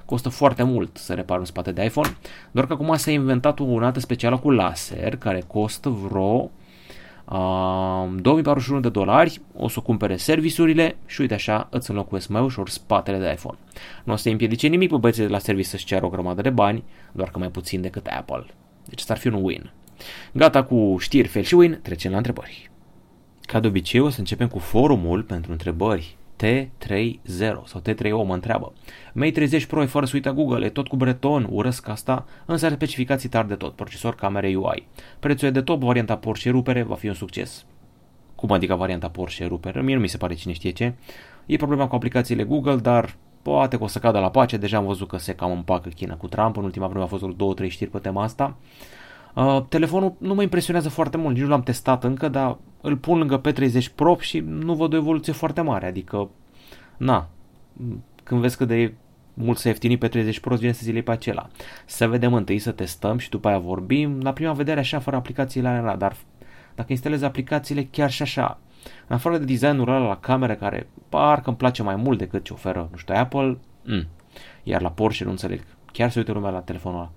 costă 0.10 0.30
foarte 0.30 0.64
mult 0.64 0.98
să 0.98 1.14
repari 1.14 1.40
un 1.40 1.46
spate 1.46 1.72
de 1.72 1.84
iPhone, 1.84 2.18
doar 2.52 2.68
că 2.68 2.74
acum 2.74 2.96
s-a 2.96 3.12
inventat 3.12 3.60
o 3.60 3.64
unată 3.64 4.00
specială 4.00 4.38
cu 4.38 4.52
laser 4.52 5.18
care 5.18 5.44
costă 5.48 5.90
vreo 5.90 6.52
uh, 7.26 8.22
2041 8.22 8.80
de 8.80 8.90
dolari, 8.90 9.42
o 9.56 9.68
să 9.68 9.80
cumpere 9.80 10.16
serviciurile 10.16 10.96
și 11.06 11.22
uite 11.22 11.34
așa 11.34 11.68
îți 11.72 11.90
înlocuiesc 11.90 12.28
mai 12.28 12.42
ușor 12.42 12.70
spatele 12.70 13.18
de 13.18 13.32
iPhone. 13.32 13.58
Nu 14.04 14.14
o 14.14 14.16
să 14.16 14.30
împiedice 14.30 14.68
nimic 14.68 14.90
pe 14.90 14.98
băieții 14.98 15.24
de 15.24 15.30
la 15.30 15.40
serviciu 15.40 15.70
să-și 15.70 15.86
ceară 15.86 16.06
o 16.06 16.10
grămadă 16.10 16.42
de 16.42 16.50
bani, 16.50 16.84
doar 17.12 17.30
că 17.30 17.40
mai 17.40 17.50
puțin 17.50 17.82
decât 17.82 18.06
Apple. 18.06 18.46
Deci 18.86 19.00
asta 19.00 19.14
ar 19.14 19.20
fi 19.20 19.28
un 19.28 19.44
win. 19.44 19.72
Gata 20.32 20.64
cu 20.64 20.96
știri, 21.00 21.28
fel 21.28 21.44
și 21.44 21.56
win, 21.56 21.80
trecem 21.82 22.12
la 22.12 22.18
întrebări. 22.18 22.72
Ca 23.42 23.60
de 23.60 23.68
obicei 23.68 24.00
o 24.00 24.10
să 24.10 24.20
începem 24.20 24.48
cu 24.48 24.60
forumul 24.60 25.24
pentru 25.24 25.52
întrebări 25.52 26.18
T30 26.44 27.66
sau 27.66 27.82
T30 27.82 28.12
mă 28.26 28.34
întreabă. 28.34 28.74
Mate 29.14 29.32
30 29.32 29.66
Pro 29.66 29.82
e 29.82 29.86
fără 29.86 30.06
suita 30.06 30.32
Google, 30.32 30.66
e 30.66 30.70
tot 30.70 30.88
cu 30.88 30.96
breton, 30.96 31.48
urăsc 31.50 31.88
asta, 31.88 32.26
însă 32.46 32.66
are 32.66 32.76
specificații 32.76 33.30
tari 33.30 33.48
de 33.48 33.56
tot, 33.56 33.76
procesor, 33.76 34.16
camere 34.16 34.56
UI. 34.56 34.88
Prețul 35.20 35.48
e 35.48 35.52
de 35.52 35.62
top, 35.62 35.82
varianta 35.82 36.18
Porsche 36.18 36.50
rupere 36.50 36.84
va 36.84 36.96
fi 36.96 37.08
un 37.08 37.14
succes. 37.14 37.66
Cum 38.36 38.52
adică 38.52 38.76
varianta 38.76 39.10
Porsche 39.10 39.46
rupere? 39.46 39.82
Mie 39.82 39.96
nu 39.96 40.02
mi 40.02 40.08
se 40.08 40.18
pare 40.18 40.34
cine 40.34 40.54
știe 40.54 40.72
ce. 40.72 40.94
E 41.46 41.56
problema 41.56 41.88
cu 41.88 41.96
aplicațiile 41.96 42.44
Google, 42.44 42.76
dar 42.76 43.16
poate 43.42 43.78
că 43.78 43.84
o 43.84 43.88
să 43.88 44.00
cadă 44.00 44.20
la 44.20 44.30
pace. 44.30 44.58
Deja 44.58 44.78
am 44.78 44.86
văzut 44.86 45.08
că 45.08 45.18
se 45.18 45.34
cam 45.34 45.52
împacă 45.52 45.90
China 45.90 46.16
cu 46.16 46.28
Trump. 46.28 46.58
În 46.58 46.64
ultima 46.64 46.88
vreme 46.88 47.04
a 47.04 47.08
fost 47.08 47.24
două, 47.24 47.54
trei 47.54 47.70
știri 47.70 47.90
pe 47.90 47.98
tema 47.98 48.24
asta. 48.24 48.56
Uh, 48.60 48.99
telefonul 49.70 50.14
nu 50.18 50.34
mă 50.34 50.42
impresionează 50.42 50.90
foarte 50.90 51.18
mult, 51.18 51.34
nici 51.34 51.44
nu 51.44 51.50
l-am 51.50 51.64
testat 51.64 52.04
încă, 52.04 52.28
dar 52.28 52.58
îl 52.82 52.98
pun 52.98 53.18
lângă 53.18 53.42
P30 53.42 53.96
Pro 53.96 54.18
și 54.20 54.40
nu 54.40 54.74
văd 54.74 54.94
o 54.94 54.96
evoluție 54.96 55.34
foarte 55.34 55.62
mare. 55.62 55.88
Adică, 55.88 56.30
na, 56.98 57.30
când 58.24 58.42
vezi 58.42 58.58
cât 58.58 58.68
de 58.68 58.94
mult 59.34 59.58
să 59.58 59.68
ieftini 59.68 59.98
pe 59.98 60.08
30 60.08 60.40
Pro, 60.40 60.56
vine 60.56 60.72
să 60.72 60.82
zilei 60.84 61.04
pe 61.04 61.12
acela. 61.12 61.50
Să 61.86 62.08
vedem 62.08 62.34
întâi, 62.34 62.60
să 62.60 62.72
testăm 62.72 63.18
și 63.18 63.30
după 63.30 63.48
aia 63.48 63.58
vorbim. 63.58 64.20
La 64.22 64.34
prima 64.34 64.54
vedere 64.54 64.80
așa, 64.80 65.00
fără 65.00 65.16
aplicațiile 65.16 65.68
alea, 65.68 65.96
dar 65.96 66.16
dacă 66.76 66.92
instalezi 66.92 67.24
aplicațiile 67.24 67.88
chiar 67.92 68.12
și 68.12 68.22
așa, 68.22 68.60
în 69.08 69.16
afară 69.16 69.38
de 69.38 69.46
designul 69.46 69.90
ăla 69.90 70.08
la 70.08 70.18
camere 70.18 70.56
care 70.56 70.88
parcă 71.10 71.50
îmi 71.50 71.58
place 71.58 71.84
mai 71.84 71.96
mult 71.96 72.18
decât 72.18 72.44
ce 72.44 72.54
oferă, 72.54 72.88
nu 72.92 72.98
știu, 72.98 73.14
Apple, 73.18 73.58
mm. 73.84 74.08
iar 74.64 74.82
la 74.82 74.92
Porsche 74.92 75.24
nu 75.24 75.30
înțeleg. 75.30 75.64
Chiar 75.92 76.10
se 76.10 76.20
uită 76.20 76.32
lumea 76.32 76.50
la 76.50 76.60
telefonul 76.60 77.00
ăla. 77.00 77.12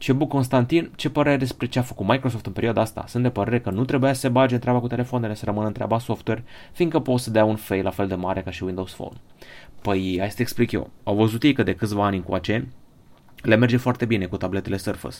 Cebu 0.00 0.26
Constantin, 0.26 0.90
ce 0.96 1.10
părere 1.10 1.36
despre 1.36 1.66
ce 1.66 1.78
a 1.78 1.82
făcut 1.82 2.06
Microsoft 2.06 2.46
în 2.46 2.52
perioada 2.52 2.80
asta? 2.80 3.04
Sunt 3.06 3.22
de 3.22 3.30
părere 3.30 3.60
că 3.60 3.70
nu 3.70 3.84
trebuia 3.84 4.12
să 4.12 4.20
se 4.20 4.28
bage 4.28 4.54
în 4.54 4.60
treaba 4.60 4.80
cu 4.80 4.86
telefoanele, 4.86 5.34
să 5.34 5.44
rămână 5.44 5.66
în 5.66 5.72
treaba 5.72 5.98
software, 5.98 6.44
fiindcă 6.72 6.98
poți 6.98 7.24
să 7.24 7.30
dea 7.30 7.44
un 7.44 7.56
fail 7.56 7.84
la 7.84 7.90
fel 7.90 8.08
de 8.08 8.14
mare 8.14 8.42
ca 8.42 8.50
și 8.50 8.64
Windows 8.64 8.92
Phone. 8.92 9.16
Păi, 9.82 10.16
hai 10.18 10.30
să 10.30 10.36
te 10.36 10.42
explic 10.42 10.72
eu. 10.72 10.90
Au 11.02 11.14
văzut 11.14 11.42
ei 11.42 11.52
că 11.52 11.62
de 11.62 11.74
câțiva 11.74 12.04
ani 12.04 12.16
încoace 12.16 12.68
le 13.42 13.56
merge 13.56 13.76
foarte 13.76 14.04
bine 14.04 14.26
cu 14.26 14.36
tabletele 14.36 14.76
Surface. 14.76 15.16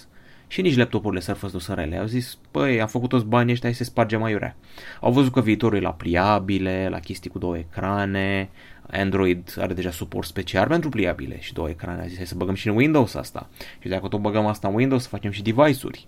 Și 0.50 0.62
nici 0.62 0.76
laptopurile 0.76 1.20
Surface 1.20 1.52
nu 1.52 1.58
sunt 1.58 1.76
rele. 1.76 1.96
Au 1.96 2.06
zis, 2.06 2.38
păi, 2.50 2.80
am 2.80 2.86
făcut 2.86 3.08
toți 3.08 3.24
banii 3.24 3.52
ăștia, 3.52 3.68
hai 3.68 3.78
să 3.78 3.84
spargem 3.84 4.22
aiurea. 4.22 4.56
Au 5.00 5.12
văzut 5.12 5.32
că 5.32 5.40
viitorul 5.40 5.78
e 5.78 5.80
la 5.80 5.92
pliabile, 5.92 6.88
la 6.90 6.98
chestii 6.98 7.30
cu 7.30 7.38
două 7.38 7.56
ecrane, 7.56 8.50
Android 8.90 9.54
are 9.58 9.72
deja 9.72 9.90
suport 9.90 10.26
special 10.26 10.68
pentru 10.68 10.88
pliabile 10.88 11.40
și 11.40 11.52
două 11.52 11.68
ecrane. 11.68 12.02
A 12.02 12.06
zis, 12.06 12.16
hai 12.16 12.26
să 12.26 12.34
băgăm 12.34 12.54
și 12.54 12.68
în 12.68 12.76
Windows 12.76 13.14
asta. 13.14 13.48
Și 13.78 13.88
dacă 13.88 14.08
tot 14.08 14.20
băgăm 14.20 14.46
asta 14.46 14.68
în 14.68 14.74
Windows, 14.74 15.02
să 15.02 15.08
facem 15.08 15.30
și 15.30 15.42
device-uri. 15.42 16.06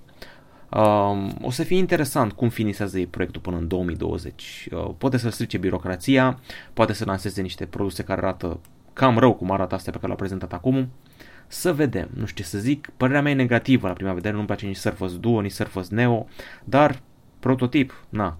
Um, 0.68 1.38
o 1.42 1.50
să 1.50 1.62
fie 1.62 1.76
interesant 1.76 2.32
cum 2.32 2.48
finisează 2.48 2.98
ei 2.98 3.06
proiectul 3.06 3.40
până 3.40 3.56
în 3.56 3.68
2020. 3.68 4.68
Uh, 4.72 4.90
poate 4.98 5.16
să 5.16 5.28
strice 5.28 5.58
birocrația, 5.58 6.38
poate 6.72 6.92
să 6.92 7.04
lanseze 7.04 7.42
niște 7.42 7.66
produse 7.66 8.02
care 8.02 8.20
arată 8.20 8.60
cam 8.92 9.18
rău 9.18 9.34
cum 9.34 9.50
arată 9.50 9.74
astea 9.74 9.92
pe 9.92 9.98
care 9.98 10.06
le-au 10.12 10.18
prezentat 10.18 10.52
acum. 10.52 10.88
Să 11.52 11.72
vedem, 11.72 12.08
nu 12.14 12.26
știu 12.26 12.44
ce 12.44 12.50
să 12.50 12.58
zic, 12.58 12.90
părerea 12.96 13.22
mea 13.22 13.32
e 13.32 13.34
negativă 13.34 13.86
la 13.86 13.92
prima 13.92 14.12
vedere, 14.12 14.34
nu-mi 14.34 14.46
place 14.46 14.66
nici 14.66 14.76
Surface 14.76 15.16
Duo, 15.16 15.40
nici 15.40 15.52
Surface 15.52 15.94
Neo, 15.94 16.26
dar 16.64 17.00
prototip, 17.40 18.04
na, 18.08 18.36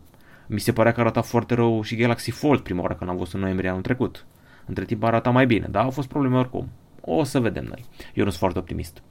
mi 0.46 0.60
se 0.60 0.72
părea 0.72 0.92
că 0.92 1.00
arata 1.00 1.20
foarte 1.20 1.54
rău 1.54 1.82
și 1.82 1.96
Galaxy 1.96 2.30
Fold 2.30 2.60
prima 2.60 2.80
oară 2.80 2.94
când 2.94 3.10
am 3.10 3.16
văzut 3.16 3.34
în 3.34 3.40
noiembrie 3.40 3.68
anul 3.68 3.82
trecut. 3.82 4.26
Între 4.66 4.84
timp 4.84 5.02
arata 5.02 5.30
mai 5.30 5.46
bine, 5.46 5.66
dar 5.70 5.84
au 5.84 5.90
fost 5.90 6.08
probleme 6.08 6.36
oricum. 6.36 6.68
O 7.00 7.24
să 7.24 7.40
vedem 7.40 7.64
noi. 7.64 7.84
Eu 8.14 8.24
nu 8.24 8.30
sunt 8.30 8.40
foarte 8.40 8.58
optimist. 8.58 9.02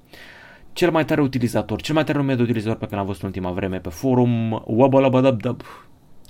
Cel 0.73 0.91
mai 0.91 1.05
tare 1.05 1.21
utilizator, 1.21 1.81
cel 1.81 1.95
mai 1.95 2.03
tare 2.03 2.17
nume 2.17 2.35
de 2.35 2.41
utilizator 2.41 2.77
pe 2.77 2.85
care 2.85 2.95
l-am 2.95 3.05
văzut 3.05 3.21
în 3.21 3.27
ultima 3.27 3.51
vreme 3.51 3.79
pe 3.79 3.89
forum, 3.89 4.63
Wubbalabadabdub. 4.65 5.61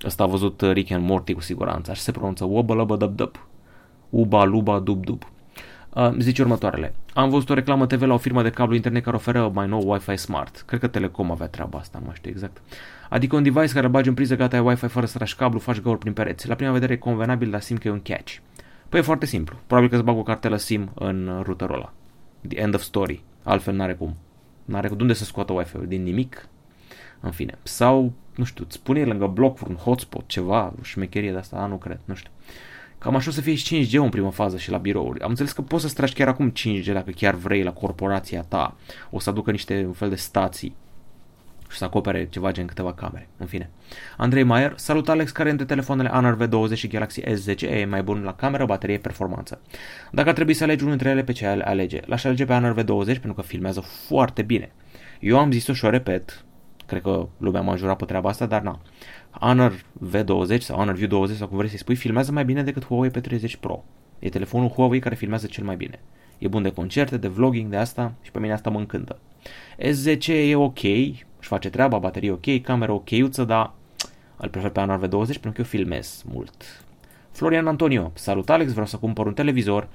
Ăsta 0.05 0.23
a 0.23 0.27
văzut 0.27 0.61
Rick 0.61 0.91
and 0.91 1.05
Morty 1.05 1.33
cu 1.33 1.41
siguranță, 1.41 1.91
așa 1.91 2.01
se 2.01 2.11
pronunță 2.11 2.45
Wubbalabadabdub. 2.45 3.35
Uba, 4.09 4.43
luba, 4.43 4.79
dub, 4.79 5.05
dub. 5.05 5.23
Uh, 5.93 6.11
zice 6.17 6.41
următoarele. 6.41 6.93
Am 7.13 7.29
văzut 7.29 7.49
o 7.49 7.53
reclamă 7.53 7.85
TV 7.85 8.01
la 8.01 8.13
o 8.13 8.17
firmă 8.17 8.41
de 8.41 8.49
cablu 8.49 8.75
internet 8.75 9.03
care 9.03 9.15
oferă 9.15 9.51
mai 9.53 9.67
nou 9.67 9.91
Wi-Fi 9.91 10.17
Smart. 10.17 10.63
Cred 10.67 10.79
că 10.79 10.87
Telecom 10.87 11.31
avea 11.31 11.47
treaba 11.47 11.77
asta, 11.77 11.97
nu 11.99 12.05
mai 12.05 12.15
știu 12.15 12.31
exact. 12.31 12.61
Adică 13.09 13.35
un 13.35 13.43
device 13.43 13.73
care 13.73 13.87
bagi 13.87 14.07
în 14.07 14.13
priză 14.13 14.35
gata 14.35 14.57
ai 14.57 14.63
Wi-Fi 14.63 14.87
fără 14.87 15.05
să 15.05 15.17
tragi 15.17 15.35
cablu, 15.35 15.59
faci 15.59 15.79
găuri 15.79 15.99
prin 15.99 16.13
pereți. 16.13 16.47
La 16.47 16.55
prima 16.55 16.71
vedere 16.71 16.93
e 16.93 16.97
convenabil, 16.97 17.49
dar 17.49 17.61
simt 17.61 17.79
că 17.79 17.87
e 17.87 17.91
un 17.91 18.01
catch. 18.01 18.37
Păi 18.89 18.99
e 18.99 19.03
foarte 19.03 19.25
simplu. 19.25 19.57
Probabil 19.67 19.89
că 19.89 19.95
îți 19.95 20.03
bag 20.03 20.17
o 20.17 20.23
cartelă 20.23 20.57
SIM 20.57 20.91
în 20.95 21.41
routerul 21.43 21.75
ăla. 21.75 21.93
The 22.47 22.59
end 22.59 22.73
of 22.73 22.81
story. 22.81 23.23
Altfel 23.43 23.75
n-are 23.75 23.93
cum. 23.93 24.15
N-are 24.65 24.87
cum. 24.87 24.97
De 24.97 25.01
unde 25.01 25.15
să 25.15 25.23
scoată 25.23 25.53
Wi-Fi-ul? 25.53 25.87
Din 25.87 26.03
nimic? 26.03 26.47
În 27.19 27.31
fine. 27.31 27.57
Sau, 27.63 28.13
nu 28.35 28.43
știu, 28.43 28.65
îți 28.67 28.81
pune 28.81 29.03
lângă 29.03 29.27
bloc 29.27 29.67
un 29.67 29.75
hotspot, 29.75 30.23
ceva, 30.27 30.73
o 30.79 30.83
șmecherie 30.83 31.31
de 31.31 31.37
asta, 31.37 31.57
a, 31.57 31.65
nu 31.65 31.75
cred, 31.75 31.99
nu 32.05 32.13
știu. 32.13 32.31
Cam 33.01 33.15
așa 33.15 33.29
o 33.29 33.33
să 33.33 33.41
fie 33.41 33.55
și 33.55 33.87
5G 33.87 33.91
în 33.91 34.09
primă 34.09 34.31
fază 34.31 34.57
și 34.57 34.71
la 34.71 34.77
birouri. 34.77 35.21
Am 35.21 35.29
înțeles 35.29 35.51
că 35.51 35.61
poți 35.61 35.87
să 35.87 35.93
tragi 35.93 36.13
chiar 36.13 36.27
acum 36.27 36.51
5G 36.51 36.85
dacă 36.93 37.11
chiar 37.11 37.35
vrei 37.35 37.63
la 37.63 37.71
corporația 37.71 38.41
ta. 38.41 38.75
O 39.09 39.19
să 39.19 39.29
aducă 39.29 39.51
niște 39.51 39.83
un 39.85 39.93
fel 39.93 40.09
de 40.09 40.15
stații 40.15 40.75
și 41.69 41.77
să 41.77 41.83
acopere 41.83 42.27
ceva 42.29 42.51
gen 42.51 42.65
câteva 42.65 42.93
camere. 42.93 43.29
În 43.37 43.45
fine. 43.45 43.69
Andrei 44.17 44.43
Maier, 44.43 44.73
salut 44.75 45.09
Alex, 45.09 45.31
care 45.31 45.49
între 45.49 45.65
telefoanele 45.65 46.09
Honor 46.09 46.47
V20 46.47 46.73
și 46.73 46.87
Galaxy 46.87 47.21
S10 47.21 47.61
e 47.61 47.85
mai 47.85 48.03
bun 48.03 48.23
la 48.23 48.33
cameră, 48.33 48.65
baterie, 48.65 48.97
performanță. 48.97 49.61
Dacă 50.11 50.29
ar 50.29 50.35
trebui 50.35 50.53
să 50.53 50.63
alegi 50.63 50.83
unul 50.83 50.95
dintre 50.95 51.13
ele, 51.13 51.23
pe 51.23 51.31
ce 51.31 51.45
alege? 51.45 51.99
L-aș 52.05 52.23
alege 52.23 52.45
pe 52.45 52.53
Honor 52.53 52.83
V20 52.83 53.05
pentru 53.05 53.33
că 53.33 53.41
filmează 53.41 53.79
foarte 54.07 54.41
bine. 54.41 54.71
Eu 55.19 55.39
am 55.39 55.51
zis-o 55.51 55.73
și 55.73 55.85
o 55.85 55.89
repet, 55.89 56.45
cred 56.91 57.03
că 57.03 57.27
lumea 57.37 57.61
m-a 57.61 57.75
jurat 57.75 57.97
pe 57.97 58.05
treaba 58.05 58.29
asta, 58.29 58.45
dar 58.45 58.61
na. 58.61 58.79
Honor 59.31 59.83
V20 60.11 60.59
sau 60.59 60.77
Honor 60.77 60.95
View 60.95 61.07
20 61.07 61.37
sau 61.37 61.47
cum 61.47 61.57
vrei 61.57 61.69
să-i 61.69 61.77
spui, 61.77 61.95
filmează 61.95 62.31
mai 62.31 62.45
bine 62.45 62.63
decât 62.63 62.85
Huawei 62.85 63.09
P30 63.09 63.59
Pro. 63.59 63.83
E 64.19 64.29
telefonul 64.29 64.69
Huawei 64.69 64.99
care 64.99 65.15
filmează 65.15 65.47
cel 65.47 65.63
mai 65.63 65.75
bine. 65.75 65.99
E 66.37 66.47
bun 66.47 66.61
de 66.61 66.71
concerte, 66.71 67.17
de 67.17 67.27
vlogging, 67.27 67.69
de 67.69 67.77
asta 67.77 68.13
și 68.21 68.31
pe 68.31 68.39
mine 68.39 68.53
asta 68.53 68.69
mă 68.69 68.79
încântă. 68.79 69.19
S10 69.77 70.27
e 70.27 70.55
ok, 70.55 70.83
își 70.83 71.23
face 71.39 71.69
treaba, 71.69 71.97
baterie 71.97 72.31
ok, 72.31 72.61
camera 72.61 72.93
ok, 72.93 73.09
dar 73.45 73.73
îl 74.37 74.49
prefer 74.49 74.69
pe 74.69 74.79
Honor 74.79 75.07
V20 75.07 75.09
pentru 75.09 75.51
că 75.51 75.57
eu 75.57 75.65
filmez 75.65 76.23
mult. 76.31 76.83
Florian 77.31 77.67
Antonio, 77.67 78.11
salut 78.13 78.49
Alex, 78.49 78.71
vreau 78.71 78.87
să 78.87 78.97
cumpăr 78.97 79.25
un 79.25 79.33
televizor 79.33 79.87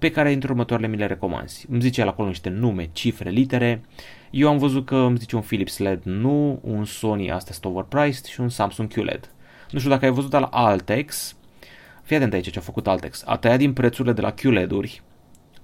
pe 0.00 0.10
care 0.10 0.28
dintre 0.28 0.50
următoarele 0.50 0.88
mi 0.88 0.96
le 0.96 1.06
recomanzi. 1.06 1.66
Îmi 1.70 1.80
zice 1.80 2.02
acolo 2.02 2.28
niște 2.28 2.48
nume, 2.48 2.88
cifre, 2.92 3.30
litere. 3.30 3.82
Eu 4.30 4.48
am 4.48 4.58
văzut 4.58 4.86
că 4.86 4.96
îmi 4.96 5.16
zice 5.16 5.36
un 5.36 5.42
Philips 5.42 5.78
LED 5.78 6.02
nu, 6.02 6.60
un 6.62 6.84
Sony, 6.84 7.30
astea 7.30 7.52
sunt 7.52 7.64
overpriced 7.64 8.24
și 8.24 8.40
un 8.40 8.48
Samsung 8.48 8.92
QLED. 8.92 9.30
Nu 9.70 9.78
știu 9.78 9.90
dacă 9.90 10.04
ai 10.04 10.10
văzut 10.10 10.32
la 10.32 10.48
Altex, 10.50 11.36
fii 12.02 12.16
atent 12.16 12.32
aici 12.32 12.50
ce 12.50 12.58
a 12.58 12.62
făcut 12.62 12.86
Altex. 12.86 13.22
A 13.26 13.36
tăiat 13.36 13.58
din 13.58 13.72
prețurile 13.72 14.14
de 14.14 14.20
la 14.20 14.32
QLED-uri, 14.32 15.02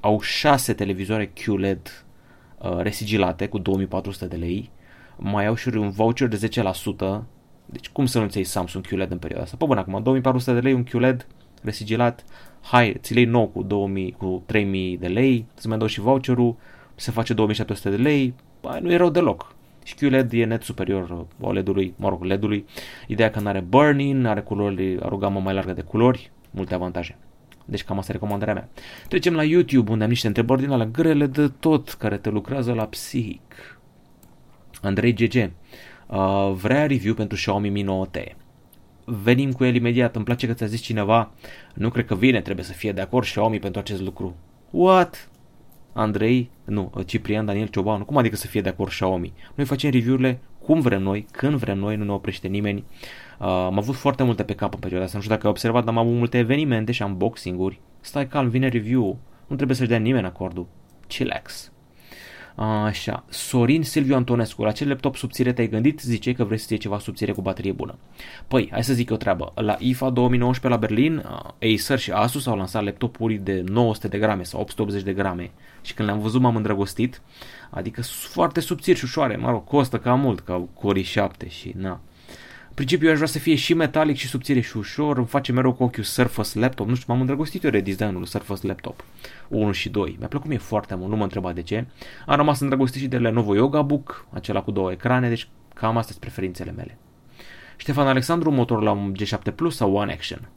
au 0.00 0.21
6 0.21 0.75
televizoare 0.75 1.26
QLED 1.26 2.05
uh, 2.59 2.78
resigilate 2.78 3.47
cu 3.47 3.59
2400 3.59 4.26
de 4.26 4.37
lei, 4.37 4.71
mai 5.16 5.47
au 5.47 5.55
și 5.55 5.69
un 5.69 5.90
voucher 5.90 6.28
de 6.28 6.49
10%, 6.49 7.23
deci 7.66 7.88
cum 7.88 8.07
să 8.07 8.19
nu-ți 8.19 8.37
iei 8.37 8.47
Samsung 8.47 8.87
QLED 8.87 9.11
în 9.11 9.19
perioada 9.19 9.45
asta? 9.45 9.57
Păi 9.57 9.66
bun, 9.66 9.78
acum 9.78 10.02
2400 10.02 10.52
de 10.52 10.61
lei 10.61 10.73
un 10.73 10.85
QLED 10.85 11.26
resigilat, 11.62 12.25
hai, 12.70 12.96
ți 13.00 13.14
lei 13.14 13.25
nou 13.25 13.46
cu, 13.46 13.62
2000, 13.62 14.14
cu 14.18 14.42
3000 14.46 14.96
de 14.99 15.06
lei, 15.06 15.46
îți 15.56 15.68
mai 15.68 15.78
dau 15.78 15.87
și 15.87 16.00
voucherul, 16.00 16.56
se 16.94 17.11
face 17.11 17.35
2700 17.35 17.96
de 17.96 18.02
lei, 18.02 18.35
bă, 18.61 18.78
nu 18.82 18.92
e 18.92 18.96
rău 18.96 19.11
deloc. 19.11 19.54
Și 19.82 19.94
QLED 19.94 20.32
e 20.32 20.44
net 20.44 20.62
superior 20.62 21.26
OLED-ului, 21.40 21.94
mă 21.96 22.08
rog, 22.08 22.25
LED-ului. 22.25 22.64
Ideea 23.06 23.30
că 23.30 23.40
nu 23.40 23.49
are 23.49 23.61
burning, 23.61 24.26
are 24.26 24.40
culori, 24.40 24.96
are 25.02 25.14
o 25.14 25.16
gamă 25.16 25.40
mai 25.40 25.54
largă 25.54 25.73
de 25.73 25.80
culori, 25.80 26.30
multe 26.50 26.75
avantaje. 26.75 27.18
Deci 27.64 27.85
cam 27.85 27.99
asta 27.99 28.12
e 28.12 28.14
recomandarea 28.14 28.54
mea. 28.54 28.68
Trecem 29.08 29.35
la 29.35 29.44
YouTube, 29.44 29.90
unde 29.90 30.04
am 30.04 30.11
niște 30.11 30.26
întrebări 30.26 30.61
din 30.61 30.70
alea 30.70 30.87
grele 30.87 31.26
de 31.26 31.49
tot, 31.49 31.88
care 31.88 32.16
te 32.16 32.30
lucrează 32.30 32.73
la 32.73 32.87
psihic. 32.87 33.78
Andrei 34.82 35.12
GG. 35.12 35.50
Uh, 36.06 36.52
vrea 36.52 36.87
review 36.87 37.14
pentru 37.14 37.37
Xiaomi 37.37 37.68
Mi 37.68 37.85
9T. 37.85 38.46
Venim 39.08 39.52
cu 39.52 39.64
el 39.64 39.75
imediat. 39.75 40.16
Îmi 40.16 40.25
place 40.25 40.46
că 40.46 40.52
ți-a 40.52 40.66
zis 40.66 40.80
cineva. 40.80 41.30
Nu 41.75 41.88
cred 41.90 42.04
că 42.04 42.14
vine, 42.14 42.40
trebuie 42.40 42.64
să 42.64 42.72
fie 42.72 42.92
de 42.92 43.00
acord 43.00 43.25
Xiaomi 43.25 43.58
pentru 43.58 43.80
acest 43.80 44.00
lucru. 44.00 44.36
What? 44.70 45.28
Andrei, 45.92 46.50
nu, 46.64 46.92
Ciprian 47.06 47.44
Daniel 47.44 47.66
Ciobanu, 47.66 48.04
cum 48.04 48.16
adică 48.16 48.36
să 48.36 48.46
fie 48.46 48.60
de 48.60 48.68
acord 48.68 48.90
Xiaomi? 48.90 49.32
Noi 49.54 49.66
facem 49.66 49.90
review-urile 49.90 50.40
cum 50.58 50.80
vrem 50.80 51.02
noi, 51.02 51.26
când 51.30 51.54
vrem 51.54 51.78
noi, 51.78 51.96
nu 51.96 52.04
ne 52.04 52.12
oprește 52.12 52.48
nimeni. 52.48 52.84
Uh, 53.38 53.46
am 53.46 53.78
avut 53.78 53.94
foarte 53.94 54.22
multe 54.22 54.42
pe 54.42 54.54
cap 54.54 54.75
în 54.75 54.80
perioada 54.80 55.04
asta, 55.04 55.16
nu 55.16 55.22
știu 55.22 55.34
dacă 55.34 55.46
ai 55.46 55.52
observat, 55.52 55.84
dar 55.84 55.94
am 55.94 56.00
avut 56.00 56.14
multe 56.14 56.38
evenimente 56.38 56.92
și 56.92 57.02
unboxing-uri. 57.02 57.80
Stai 58.00 58.28
calm, 58.28 58.48
vine 58.48 58.68
review 58.68 59.18
nu 59.46 59.56
trebuie 59.56 59.76
să-și 59.76 59.88
dea 59.88 59.98
nimeni 59.98 60.26
acordul. 60.26 60.66
Chillax. 61.06 61.72
Așa, 62.56 63.25
Sorin 63.28 63.82
Silviu 63.82 64.14
Antonescu, 64.14 64.62
la 64.64 64.72
ce 64.72 64.84
laptop 64.84 65.16
subțire 65.16 65.52
te-ai 65.52 65.68
gândit? 65.68 66.00
Zice 66.00 66.32
că 66.32 66.44
vrei 66.44 66.58
să 66.58 66.66
iei 66.70 66.78
ceva 66.78 66.98
subțire 66.98 67.32
cu 67.32 67.40
baterie 67.40 67.72
bună. 67.72 67.94
Păi, 68.48 68.68
hai 68.70 68.84
să 68.84 68.92
zic 68.92 69.10
o 69.10 69.16
treabă. 69.16 69.52
La 69.54 69.76
IFA 69.78 70.10
2019 70.10 70.80
la 70.80 70.86
Berlin, 70.86 71.25
Acer 71.60 71.98
și 71.98 72.10
Asus 72.10 72.46
au 72.46 72.56
lansat 72.56 72.84
laptopuri 72.84 73.34
de 73.34 73.64
900 73.66 74.08
de 74.08 74.18
grame 74.18 74.42
sau 74.42 74.60
880 74.60 75.02
de 75.02 75.12
grame 75.12 75.50
și 75.82 75.94
când 75.94 76.08
le-am 76.08 76.20
văzut 76.20 76.40
m-am 76.40 76.56
îndrăgostit. 76.56 77.20
Adică 77.70 78.02
foarte 78.02 78.60
subțiri 78.60 78.98
și 78.98 79.04
ușoare, 79.04 79.36
mă 79.36 79.50
rog, 79.50 79.64
costă 79.64 79.98
cam 79.98 80.20
mult 80.20 80.40
ca 80.40 80.68
Core 80.75 81.02
7 81.02 81.48
și 81.48 81.72
na 81.76 82.00
principiu 82.76 83.06
eu 83.06 83.12
aș 83.12 83.18
vrea 83.18 83.30
să 83.30 83.38
fie 83.38 83.54
și 83.54 83.75
metalic 83.75 84.16
și 84.16 84.26
subțire 84.26 84.61
și 84.61 84.76
ușor, 84.76 85.16
îmi 85.16 85.26
face 85.26 85.52
mereu 85.52 85.73
cu 85.73 85.83
ochiul 85.83 86.02
Surface 86.02 86.59
Laptop, 86.59 86.88
nu 86.88 86.95
știu, 86.95 87.12
m-am 87.12 87.21
îndrăgostit 87.21 87.64
eu 87.64 87.71
de 87.71 87.80
designul 87.80 88.25
Surface 88.25 88.66
Laptop 88.66 89.04
1 89.49 89.73
și 89.73 89.88
2, 89.88 90.16
mi-a 90.18 90.28
plăcut 90.28 90.49
mie 90.49 90.59
foarte 90.59 90.95
mult, 90.95 91.11
nu 91.11 91.16
mă 91.16 91.23
întreba 91.23 91.52
de 91.52 91.62
ce. 91.62 91.85
Am 92.26 92.37
rămas 92.37 92.61
îndrăgostit 92.61 93.00
și 93.00 93.06
de 93.06 93.18
Lenovo 93.18 93.54
Yoga 93.54 93.83
Book, 93.83 94.26
acela 94.30 94.62
cu 94.62 94.71
două 94.71 94.92
ecrane, 94.92 95.28
deci 95.28 95.49
cam 95.75 95.97
astea 95.97 96.02
sunt 96.02 96.18
preferințele 96.18 96.73
mele. 96.73 96.99
Ștefan 97.76 98.06
Alexandru, 98.06 98.50
motor 98.50 98.83
la 98.83 99.12
G7 99.12 99.54
Plus 99.54 99.76
sau 99.76 99.95
One 99.95 100.12
Action? 100.12 100.49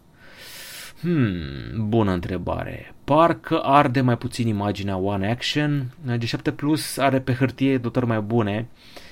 Hmm, 1.02 1.90
bună 1.90 2.12
întrebare. 2.12 2.94
Parcă 3.04 3.60
arde 3.60 4.02
mai 4.02 4.18
puțin 4.18 4.48
imaginea 4.48 4.98
One 4.98 5.32
Action. 5.32 5.94
G7 6.18 6.56
Plus 6.56 6.98
are 6.98 7.20
pe 7.20 7.34
hârtie 7.34 7.78
dotări 7.78 8.06
mai 8.06 8.20
bune. 8.20 8.68
Uh, 8.72 9.09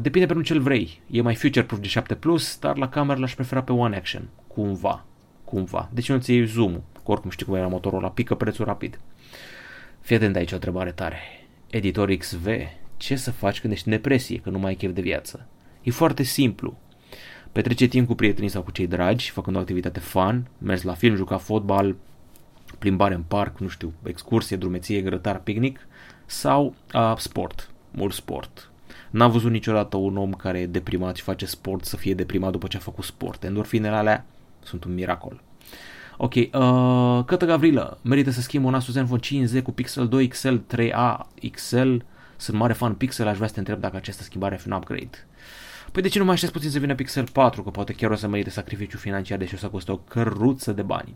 depinde 0.00 0.34
pe 0.34 0.42
ce 0.42 0.52
îl 0.52 0.60
vrei. 0.60 1.00
E 1.10 1.20
mai 1.20 1.34
future-proof 1.34 1.82
G7 1.82 2.18
Plus, 2.18 2.58
dar 2.58 2.76
la 2.76 2.88
cameră 2.88 3.20
l-aș 3.20 3.34
prefera 3.34 3.62
pe 3.62 3.72
One 3.72 3.96
Action. 3.96 4.28
Cumva. 4.46 5.04
Cumva. 5.44 5.90
De 5.92 6.00
ce 6.00 6.12
nu 6.12 6.18
ți 6.18 6.32
iei 6.32 6.46
zoom 6.46 6.72
Că 6.72 7.12
oricum 7.12 7.30
știi 7.30 7.46
cum 7.46 7.54
era 7.54 7.66
motorul 7.66 7.98
ăla, 7.98 8.10
pică 8.10 8.34
prețul 8.34 8.64
rapid. 8.64 9.00
Fii 10.00 10.16
atent 10.16 10.36
aici 10.36 10.52
o 10.52 10.54
întrebare 10.54 10.90
tare. 10.90 11.18
Editor 11.70 12.14
XV, 12.14 12.46
ce 12.96 13.16
să 13.16 13.30
faci 13.30 13.60
când 13.60 13.72
ești 13.72 13.88
în 13.88 13.94
depresie, 13.94 14.38
că 14.38 14.50
nu 14.50 14.58
mai 14.58 14.68
ai 14.68 14.74
chef 14.74 14.92
de 14.92 15.00
viață? 15.00 15.46
E 15.82 15.90
foarte 15.90 16.22
simplu. 16.22 16.78
Petrece 17.52 17.86
timp 17.86 18.06
cu 18.06 18.14
prietenii 18.14 18.48
sau 18.48 18.62
cu 18.62 18.70
cei 18.70 18.86
dragi, 18.86 19.30
făcând 19.30 19.56
o 19.56 19.58
activitate 19.58 20.00
fun, 20.00 20.48
mers 20.58 20.82
la 20.82 20.94
film, 20.94 21.14
juca 21.14 21.36
fotbal, 21.36 21.96
plimbare 22.78 23.14
în 23.14 23.22
parc, 23.22 23.58
nu 23.58 23.68
știu, 23.68 23.92
excursie, 24.02 24.56
drumeție, 24.56 25.00
grătar, 25.00 25.38
picnic 25.38 25.86
sau 26.26 26.74
uh, 26.94 27.16
sport, 27.16 27.70
mult 27.90 28.12
sport. 28.12 28.70
N-am 29.10 29.30
văzut 29.30 29.50
niciodată 29.50 29.96
un 29.96 30.16
om 30.16 30.32
care 30.32 30.58
e 30.58 30.66
deprimat 30.66 31.16
și 31.16 31.22
face 31.22 31.46
sport 31.46 31.84
să 31.84 31.96
fie 31.96 32.14
deprimat 32.14 32.50
după 32.50 32.66
ce 32.66 32.76
a 32.76 32.80
făcut 32.80 33.04
sport. 33.04 33.44
Endorfinele 33.44 33.96
alea 33.96 34.26
sunt 34.62 34.84
un 34.84 34.94
miracol. 34.94 35.40
Ok, 36.16 36.34
uh, 36.34 37.24
Cătă 37.26 37.44
Gavrilă, 37.44 37.98
merită 38.02 38.30
să 38.30 38.40
schimb 38.40 38.64
un 38.64 38.74
Asus 38.74 38.94
Zenfone 38.94 39.20
5Z 39.20 39.62
cu 39.62 39.72
Pixel 39.72 40.08
2 40.08 40.28
XL 40.28 40.54
3A 40.54 41.26
XL. 41.52 41.94
Sunt 42.36 42.56
mare 42.56 42.72
fan 42.72 42.94
Pixel, 42.94 43.28
aș 43.28 43.36
vrea 43.36 43.48
să 43.48 43.52
te 43.52 43.58
întreb 43.58 43.80
dacă 43.80 43.96
această 43.96 44.22
schimbare 44.22 44.54
ar 44.54 44.60
fi 44.60 44.68
un 44.68 44.74
upgrade. 44.74 45.26
Păi 45.92 46.02
de 46.02 46.08
ce 46.08 46.18
nu 46.18 46.24
mai 46.24 46.34
aștept 46.34 46.52
puțin 46.52 46.70
să 46.70 46.78
vină 46.78 46.94
Pixel 46.94 47.28
4, 47.32 47.62
că 47.62 47.70
poate 47.70 47.92
chiar 47.92 48.10
o 48.10 48.14
să 48.14 48.28
merite 48.28 48.50
sacrificiu 48.50 48.98
financiar, 48.98 49.38
deși 49.38 49.54
o 49.54 49.56
să 49.56 49.68
costă 49.68 49.92
o 49.92 49.96
căruță 49.96 50.72
de 50.72 50.82
bani. 50.82 51.14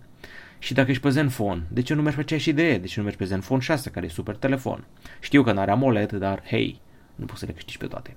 Și 0.58 0.74
dacă 0.74 0.90
ești 0.90 1.02
pe 1.02 1.08
Zenfone, 1.08 1.66
de 1.68 1.82
ce 1.82 1.94
nu 1.94 2.00
mergi 2.00 2.16
pe 2.16 2.22
aceeași 2.22 2.48
idee? 2.48 2.78
De 2.78 2.86
ce 2.86 2.94
nu 2.96 3.02
mergi 3.02 3.18
pe 3.18 3.24
Zenfone 3.24 3.60
6, 3.60 3.90
care 3.90 4.06
e 4.06 4.08
super 4.08 4.36
telefon? 4.36 4.84
Știu 5.20 5.42
că 5.42 5.52
n-are 5.52 5.70
AMOLED, 5.70 6.12
dar 6.12 6.42
hei, 6.46 6.80
nu 7.20 7.26
poți 7.26 7.40
să 7.40 7.46
le 7.46 7.52
câștigi 7.52 7.78
pe 7.78 7.86
toate. 7.86 8.16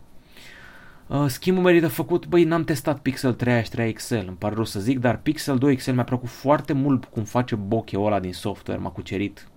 Uh, 1.08 1.26
schimbul 1.28 1.64
merită 1.64 1.88
făcut, 1.88 2.28
băi, 2.28 2.44
n-am 2.44 2.64
testat 2.64 3.00
Pixel 3.00 3.34
3 3.34 3.64
și 3.64 3.70
3 3.70 3.94
XL, 3.94 4.16
îmi 4.16 4.36
pare 4.38 4.56
rău 4.56 4.64
să 4.64 4.80
zic, 4.80 5.00
dar 5.00 5.18
Pixel 5.18 5.58
2 5.58 5.76
XL 5.76 5.92
mi-a 5.92 6.04
plăcut 6.04 6.30
foarte 6.30 6.74
mult 6.74 7.06
cum 7.06 7.24
face 7.24 7.56
bokeh 7.56 8.02
ăla 8.04 8.20
din 8.20 8.34
software, 8.34 8.80
m-a 8.80 8.90
cucerit. 8.90 9.48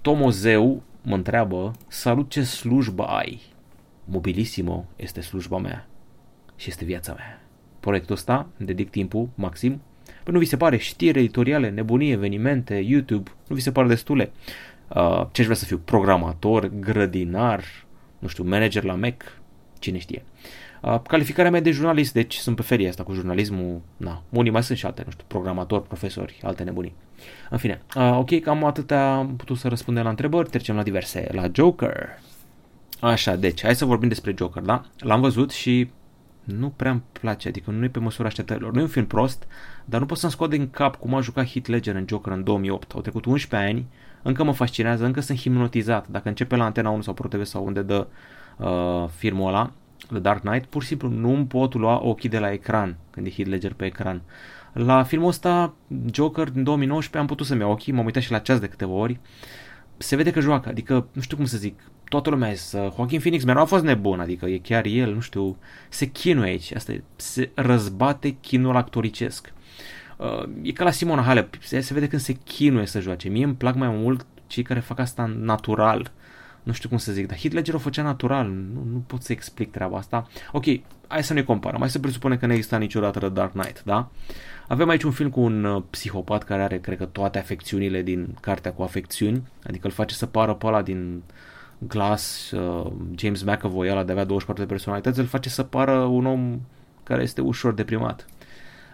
Tomozeu 0.00 0.82
mă 1.02 1.14
întreabă, 1.14 1.72
salut 1.88 2.30
ce 2.30 2.42
slujbă 2.42 3.04
ai? 3.04 3.40
Mobilissimo 4.04 4.86
este 4.96 5.20
slujba 5.20 5.58
mea 5.58 5.86
și 6.56 6.68
este 6.68 6.84
viața 6.84 7.12
mea. 7.12 7.42
Proiectul 7.80 8.14
ăsta, 8.14 8.46
dedic 8.56 8.90
timpul 8.90 9.28
maxim, 9.34 9.80
păi 10.24 10.32
nu 10.32 10.38
vi 10.38 10.44
se 10.44 10.56
pare 10.56 10.76
știri 10.76 11.18
editoriale, 11.18 11.70
nebunii, 11.70 12.10
evenimente, 12.10 12.74
YouTube, 12.74 13.30
nu 13.46 13.54
vi 13.54 13.62
se 13.62 13.72
pare 13.72 13.88
destule? 13.88 14.30
Uh, 14.88 15.26
ce 15.32 15.40
aș 15.40 15.46
vrea 15.46 15.58
să 15.58 15.64
fiu? 15.64 15.78
Programator, 15.78 16.70
grădinar, 16.80 17.64
nu 18.18 18.28
știu, 18.28 18.44
manager 18.44 18.84
la 18.84 18.94
Mac, 18.94 19.38
cine 19.78 19.98
știe. 19.98 20.24
Uh, 20.82 21.00
calificarea 21.02 21.50
mea 21.50 21.60
de 21.60 21.70
jurnalist, 21.70 22.12
deci 22.12 22.34
sunt 22.34 22.56
pe 22.56 22.62
ferie 22.62 22.88
asta 22.88 23.02
cu 23.02 23.12
jurnalismul, 23.12 23.80
na, 23.96 24.22
unii 24.28 24.50
mai 24.50 24.62
sunt 24.62 24.78
și 24.78 24.86
alte, 24.86 25.02
nu 25.04 25.10
știu, 25.10 25.24
programatori, 25.26 25.82
profesori, 25.82 26.40
alte 26.42 26.62
nebunii. 26.62 26.94
În 27.50 27.58
fine, 27.58 27.82
uh, 27.96 28.16
ok, 28.18 28.40
cam 28.40 28.64
atâtea 28.64 29.14
am 29.14 29.36
putut 29.36 29.58
să 29.58 29.68
răspundem 29.68 30.02
la 30.02 30.10
întrebări, 30.10 30.48
trecem 30.48 30.76
la 30.76 30.82
diverse, 30.82 31.28
la 31.32 31.46
Joker. 31.52 32.18
Așa, 33.00 33.36
deci, 33.36 33.62
hai 33.62 33.74
să 33.74 33.84
vorbim 33.84 34.08
despre 34.08 34.34
Joker, 34.38 34.62
da? 34.62 34.84
L-am 34.98 35.20
văzut 35.20 35.50
și 35.50 35.90
nu 36.44 36.68
prea 36.68 36.90
îmi 36.90 37.02
place, 37.12 37.48
adică 37.48 37.70
nu 37.70 37.84
e 37.84 37.88
pe 37.88 37.98
măsura 37.98 38.28
așteptărilor. 38.28 38.72
Nu 38.72 38.78
e 38.78 38.82
un 38.82 38.88
film 38.88 39.06
prost, 39.06 39.46
dar 39.84 40.00
nu 40.00 40.06
pot 40.06 40.18
să-mi 40.18 40.32
scot 40.32 40.50
din 40.50 40.70
cap 40.70 40.96
cum 40.96 41.14
a 41.14 41.20
jucat 41.20 41.46
Heath 41.46 41.68
Ledger 41.68 41.94
în 41.94 42.04
Joker 42.08 42.32
în 42.32 42.44
2008. 42.44 42.92
Au 42.92 43.00
trecut 43.00 43.24
11 43.24 43.70
ani, 43.70 43.86
încă 44.22 44.44
mă 44.44 44.52
fascinează, 44.52 45.04
încă 45.04 45.20
sunt 45.20 45.38
hipnotizat. 45.38 46.08
Dacă 46.08 46.28
începe 46.28 46.56
la 46.56 46.64
Antena 46.64 46.90
1 46.90 47.02
sau 47.02 47.14
ProTV 47.14 47.44
sau 47.44 47.64
unde 47.64 47.82
dă 47.82 48.06
uh, 48.56 49.08
filmul 49.16 49.48
ăla, 49.48 49.70
The 50.06 50.18
Dark 50.18 50.40
Knight, 50.40 50.66
pur 50.66 50.82
și 50.82 50.88
simplu 50.88 51.08
nu 51.08 51.34
îmi 51.34 51.46
pot 51.46 51.74
lua 51.74 52.00
ochii 52.02 52.28
de 52.28 52.38
la 52.38 52.52
ecran 52.52 52.96
când 53.10 53.26
e 53.26 53.30
Heath 53.30 53.50
Ledger 53.50 53.72
pe 53.72 53.84
ecran. 53.84 54.22
La 54.72 55.02
filmul 55.02 55.28
ăsta, 55.28 55.74
Joker, 56.12 56.50
din 56.50 56.62
2019, 56.62 57.18
am 57.18 57.26
putut 57.26 57.46
să-mi 57.46 57.60
iau 57.60 57.70
ochii, 57.70 57.92
m-am 57.92 58.04
uitat 58.04 58.22
și 58.22 58.30
la 58.30 58.38
ceas 58.38 58.58
de 58.58 58.66
câteva 58.66 58.92
ori. 58.92 59.20
Se 59.96 60.16
vede 60.16 60.30
că 60.30 60.40
joacă, 60.40 60.68
adică, 60.68 61.06
nu 61.12 61.20
știu 61.20 61.36
cum 61.36 61.44
să 61.44 61.56
zic, 61.56 61.80
toată 62.08 62.30
lumea 62.30 62.52
zis, 62.52 62.70
Joaquin 62.70 63.18
Phoenix 63.18 63.44
mereu 63.44 63.62
a 63.62 63.64
fost 63.64 63.84
nebun, 63.84 64.20
adică 64.20 64.46
e 64.46 64.58
chiar 64.58 64.84
el, 64.84 65.14
nu 65.14 65.20
știu, 65.20 65.56
se 65.88 66.06
chinuie 66.06 66.50
aici, 66.50 66.74
asta 66.74 66.92
e, 66.92 67.02
se 67.16 67.50
răzbate 67.54 68.30
chinul 68.30 68.76
actoricesc. 68.76 69.52
Uh, 70.18 70.48
e 70.62 70.72
ca 70.72 70.84
la 70.84 70.90
Simona 70.90 71.22
Halep, 71.22 71.54
se, 71.60 71.80
se 71.80 71.94
vede 71.94 72.08
când 72.08 72.22
se 72.22 72.32
chinuie 72.32 72.86
să 72.86 73.00
joace. 73.00 73.28
Mie 73.28 73.44
îmi 73.44 73.54
plac 73.54 73.74
mai 73.74 73.88
mult 73.88 74.26
cei 74.46 74.62
care 74.62 74.80
fac 74.80 74.98
asta 74.98 75.32
natural. 75.38 76.12
Nu 76.62 76.72
știu 76.72 76.88
cum 76.88 76.98
să 76.98 77.12
zic, 77.12 77.26
dar 77.26 77.38
Heath 77.38 77.54
Ledger 77.54 77.74
o 77.74 77.78
făcea 77.78 78.02
natural, 78.02 78.46
nu, 78.46 78.86
nu 78.92 79.04
pot 79.06 79.22
să 79.22 79.32
explic 79.32 79.70
treaba 79.70 79.96
asta. 79.96 80.26
Ok, 80.52 80.64
hai 81.06 81.24
să 81.24 81.32
ne 81.32 81.42
comparăm, 81.42 81.80
hai 81.80 81.90
să 81.90 81.98
presupune 81.98 82.36
că 82.36 82.46
nu 82.46 82.52
există 82.52 82.76
niciodată 82.76 83.18
The 83.18 83.28
Dark 83.28 83.52
Knight, 83.52 83.82
da? 83.84 84.10
Avem 84.68 84.88
aici 84.88 85.02
un 85.02 85.10
film 85.10 85.30
cu 85.30 85.40
un 85.40 85.64
uh, 85.64 85.82
psihopat 85.90 86.42
care 86.42 86.62
are, 86.62 86.78
cred 86.78 86.98
că, 86.98 87.04
toate 87.04 87.38
afecțiunile 87.38 88.02
din 88.02 88.36
cartea 88.40 88.72
cu 88.72 88.82
afecțiuni, 88.82 89.42
adică 89.66 89.86
îl 89.86 89.92
face 89.92 90.14
să 90.14 90.26
pară 90.26 90.54
pe 90.54 90.66
ăla 90.66 90.82
din 90.82 91.22
Glass, 91.78 92.50
uh, 92.50 92.92
James 93.16 93.42
McAvoy, 93.42 93.90
ăla 93.90 94.04
de 94.04 94.12
avea 94.12 94.24
24 94.24 94.62
de 94.62 94.68
personalități, 94.68 95.18
îl 95.18 95.26
face 95.26 95.48
să 95.48 95.62
pară 95.62 95.98
un 95.98 96.26
om 96.26 96.60
care 97.02 97.22
este 97.22 97.40
ușor 97.40 97.72
deprimat. 97.72 98.26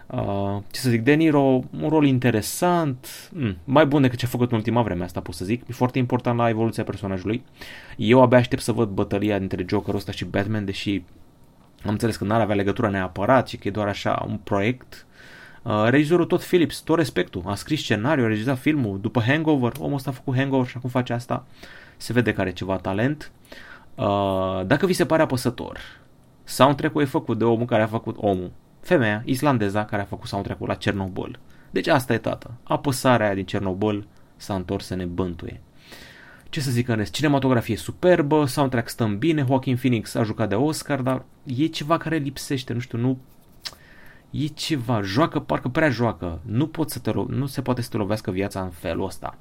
Uh, 0.07 0.57
ce 0.71 0.79
să 0.79 0.89
zic, 0.89 1.01
De 1.01 1.13
Niro, 1.13 1.63
un 1.81 1.89
rol 1.89 2.05
interesant, 2.05 3.29
mm, 3.33 3.57
mai 3.63 3.85
bun 3.85 4.01
decât 4.01 4.17
ce 4.17 4.25
a 4.25 4.27
făcut 4.27 4.51
în 4.51 4.57
ultima 4.57 4.81
vreme, 4.81 5.03
asta 5.03 5.21
pot 5.21 5.35
să 5.35 5.45
zic, 5.45 5.63
e 5.67 5.73
foarte 5.73 5.97
important 5.97 6.37
la 6.37 6.49
evoluția 6.49 6.83
personajului. 6.83 7.43
Eu 7.97 8.21
abia 8.21 8.37
aștept 8.37 8.61
să 8.61 8.71
văd 8.71 8.89
bătălia 8.89 9.39
dintre 9.39 9.65
Jokerul 9.67 9.99
ăsta 9.99 10.11
și 10.11 10.25
Batman, 10.25 10.65
deși 10.65 11.03
am 11.85 11.91
înțeles 11.91 12.15
că 12.15 12.23
n-ar 12.23 12.41
avea 12.41 12.55
legătură 12.55 12.89
neapărat 12.89 13.47
și 13.47 13.57
că 13.57 13.67
e 13.67 13.71
doar 13.71 13.87
așa 13.87 14.25
un 14.27 14.37
proiect. 14.43 15.05
Uh, 15.61 15.85
regizorul 15.89 16.25
tot 16.25 16.43
Phillips, 16.43 16.79
tot 16.79 16.97
respectul, 16.97 17.41
a 17.45 17.55
scris 17.55 17.81
scenariu, 17.81 18.23
a 18.23 18.27
regizat 18.27 18.57
filmul, 18.57 18.99
după 18.99 19.21
Hangover, 19.21 19.71
omul 19.79 19.95
ăsta 19.95 20.09
a 20.09 20.13
făcut 20.13 20.35
Hangover 20.35 20.67
și 20.67 20.77
acum 20.77 20.89
face 20.89 21.13
asta. 21.13 21.45
Uh, 21.47 21.85
se 21.97 22.13
vede 22.13 22.33
că 22.33 22.41
are 22.41 22.51
ceva 22.51 22.77
talent. 22.77 23.31
Uh, 23.95 24.61
dacă 24.65 24.85
vi 24.85 24.93
se 24.93 25.05
pare 25.05 25.21
apăsător, 25.21 25.79
soundtrack-ul 26.43 27.01
e 27.01 27.05
făcut 27.05 27.37
de 27.37 27.43
omul 27.43 27.65
care 27.65 27.81
a 27.81 27.87
făcut 27.87 28.15
omul, 28.19 28.51
femeia 28.85 29.21
islandeza 29.25 29.85
care 29.85 30.01
a 30.01 30.05
făcut 30.05 30.27
soundtrack-ul 30.27 30.67
la 30.67 30.73
Cernobâl. 30.73 31.39
Deci 31.71 31.87
asta 31.87 32.13
e 32.13 32.17
tată. 32.17 32.51
Apăsarea 32.63 33.25
aia 33.25 33.35
din 33.35 33.45
Cernobâl 33.45 34.07
s-a 34.35 34.55
întors 34.55 34.85
să 34.85 34.95
ne 34.95 35.05
bântuie. 35.05 35.61
Ce 36.49 36.59
să 36.59 36.71
zic 36.71 36.87
în 36.87 36.95
rest, 36.95 37.13
cinematografie 37.13 37.75
superbă, 37.75 38.45
soundtrack 38.45 38.89
stăm 38.89 39.17
bine, 39.17 39.45
Joaquin 39.47 39.75
Phoenix 39.75 40.15
a 40.15 40.23
jucat 40.23 40.49
de 40.49 40.55
Oscar, 40.55 41.01
dar 41.01 41.25
e 41.43 41.65
ceva 41.65 41.97
care 41.97 42.17
lipsește, 42.17 42.73
nu 42.73 42.79
știu, 42.79 42.97
nu 42.97 43.17
e 44.43 44.45
ceva, 44.45 45.01
joacă, 45.01 45.39
parcă 45.39 45.67
prea 45.67 45.89
joacă, 45.89 46.39
nu, 46.45 46.67
pot 46.67 46.89
să 46.89 46.99
te 46.99 47.11
ro- 47.11 47.27
nu 47.27 47.45
se 47.45 47.61
poate 47.61 47.81
să 47.81 47.89
te 47.89 47.97
lovească 47.97 48.31
viața 48.31 48.61
în 48.61 48.69
felul 48.69 49.05
ăsta. 49.05 49.37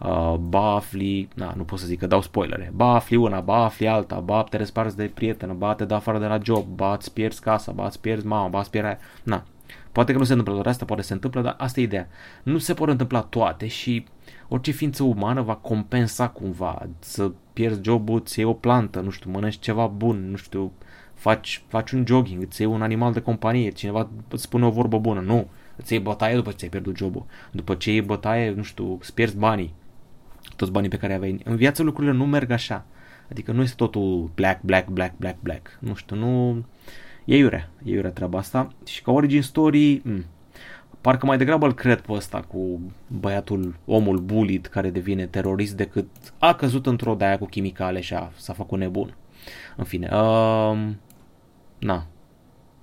Uh, 0.00 0.34
ba 0.34 0.74
afli, 0.74 1.28
na, 1.34 1.52
nu 1.56 1.62
pot 1.62 1.78
să 1.78 1.86
zic 1.86 1.98
că 1.98 2.06
dau 2.06 2.22
spoilere, 2.22 2.72
ba 2.74 2.94
afli 2.94 3.16
una, 3.16 3.40
ba 3.40 3.64
afli 3.64 3.88
alta, 3.88 4.20
ba 4.20 4.42
te 4.42 4.56
resparți 4.56 4.96
de 4.96 5.10
prietenă, 5.14 5.52
ba 5.52 5.74
te 5.74 5.84
dă 5.84 5.94
afară 5.94 6.18
de 6.18 6.26
la 6.26 6.38
job, 6.42 6.66
ba 6.66 6.92
îți 6.92 7.12
pierzi 7.12 7.40
casa, 7.40 7.72
ba 7.72 7.84
îți 7.86 8.00
pierzi 8.00 8.26
mama, 8.26 8.48
ba 8.48 8.58
îți 8.58 8.70
pierzi 8.70 8.88
aia. 8.88 8.98
Na, 9.22 9.44
poate 9.92 10.12
că 10.12 10.18
nu 10.18 10.24
se 10.24 10.30
întâmplă 10.30 10.54
doar 10.54 10.66
asta, 10.66 10.84
poate 10.84 11.02
se 11.02 11.12
întâmplă, 11.12 11.40
dar 11.42 11.54
asta 11.58 11.80
e 11.80 11.82
ideea. 11.82 12.08
Nu 12.42 12.58
se 12.58 12.74
pot 12.74 12.88
întâmpla 12.88 13.20
toate 13.20 13.66
și 13.66 14.04
orice 14.48 14.70
ființă 14.70 15.02
umană 15.02 15.42
va 15.42 15.54
compensa 15.54 16.28
cumva, 16.28 16.88
să 16.98 17.32
pierzi 17.52 17.80
jobul, 17.82 18.20
ți 18.20 18.38
iei 18.38 18.48
o 18.48 18.52
plantă, 18.52 19.00
nu 19.00 19.10
știu, 19.10 19.30
mănânci 19.30 19.58
ceva 19.58 19.86
bun, 19.86 20.30
nu 20.30 20.36
știu, 20.36 20.72
faci, 21.16 21.62
faci 21.68 21.90
un 21.90 22.04
jogging, 22.06 22.42
îți 22.42 22.60
iei 22.60 22.70
un 22.70 22.82
animal 22.82 23.12
de 23.12 23.20
companie, 23.20 23.70
cineva 23.70 24.08
îți 24.28 24.42
spune 24.42 24.66
o 24.66 24.70
vorbă 24.70 24.98
bună. 24.98 25.20
Nu, 25.20 25.48
îți 25.76 25.92
iei 25.92 26.02
bătaie 26.02 26.34
după 26.34 26.50
ce 26.50 26.56
ți-ai 26.56 26.70
pierdut 26.70 26.96
jobul. 26.96 27.26
După 27.50 27.74
ce 27.74 27.90
iei 27.90 28.02
bătaie, 28.02 28.50
nu 28.50 28.62
știu, 28.62 28.96
îți 29.00 29.14
pierzi 29.14 29.36
banii, 29.36 29.74
toți 30.56 30.70
banii 30.70 30.88
pe 30.88 30.96
care 30.96 31.14
aveai. 31.14 31.40
În 31.44 31.56
viață 31.56 31.82
lucrurile 31.82 32.14
nu 32.14 32.26
merg 32.26 32.50
așa. 32.50 32.86
Adică 33.30 33.52
nu 33.52 33.62
este 33.62 33.74
totul 33.76 34.30
black, 34.34 34.62
black, 34.62 34.88
black, 34.88 35.14
black, 35.16 35.36
black. 35.40 35.78
Nu 35.80 35.94
știu, 35.94 36.16
nu... 36.16 36.64
E 37.24 37.36
iurea, 37.36 37.70
e 37.84 37.90
iurea 37.90 38.10
treaba 38.10 38.38
asta. 38.38 38.68
Și 38.84 39.02
ca 39.02 39.12
origin 39.12 39.42
story, 39.42 40.02
m- 40.08 40.24
parcă 41.00 41.26
mai 41.26 41.38
degrabă 41.38 41.66
îl 41.66 41.74
cred 41.74 42.00
pe 42.00 42.12
ăsta 42.12 42.40
cu 42.40 42.80
băiatul, 43.06 43.76
omul 43.84 44.18
bullied 44.18 44.66
care 44.66 44.90
devine 44.90 45.26
terorist 45.26 45.76
decât 45.76 46.06
a 46.38 46.54
căzut 46.54 46.86
într-o 46.86 47.14
de 47.14 47.36
cu 47.38 47.46
chimicale 47.46 48.00
și 48.00 48.14
a, 48.14 48.30
s-a 48.36 48.52
făcut 48.52 48.78
nebun. 48.78 49.14
În 49.76 49.84
fine, 49.84 50.08
uh, 50.12 50.78
na, 51.78 52.06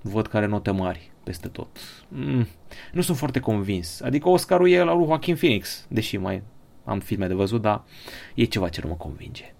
văd 0.01 0.27
care 0.27 0.45
note 0.45 0.71
mari 0.71 1.11
peste 1.23 1.47
tot. 1.47 1.67
Mm, 2.07 2.47
nu 2.91 3.01
sunt 3.01 3.17
foarte 3.17 3.39
convins. 3.39 4.01
Adică 4.01 4.29
Oscarul 4.29 4.69
e 4.69 4.83
la 4.83 4.93
lui 4.93 5.05
Joaquin 5.05 5.35
Phoenix, 5.35 5.85
deși 5.89 6.17
mai 6.17 6.43
am 6.85 6.99
filme 6.99 7.27
de 7.27 7.33
văzut, 7.33 7.61
dar 7.61 7.83
e 8.35 8.43
ceva 8.43 8.69
ce 8.69 8.81
nu 8.83 8.89
mă 8.89 8.95
convinge. 8.95 9.53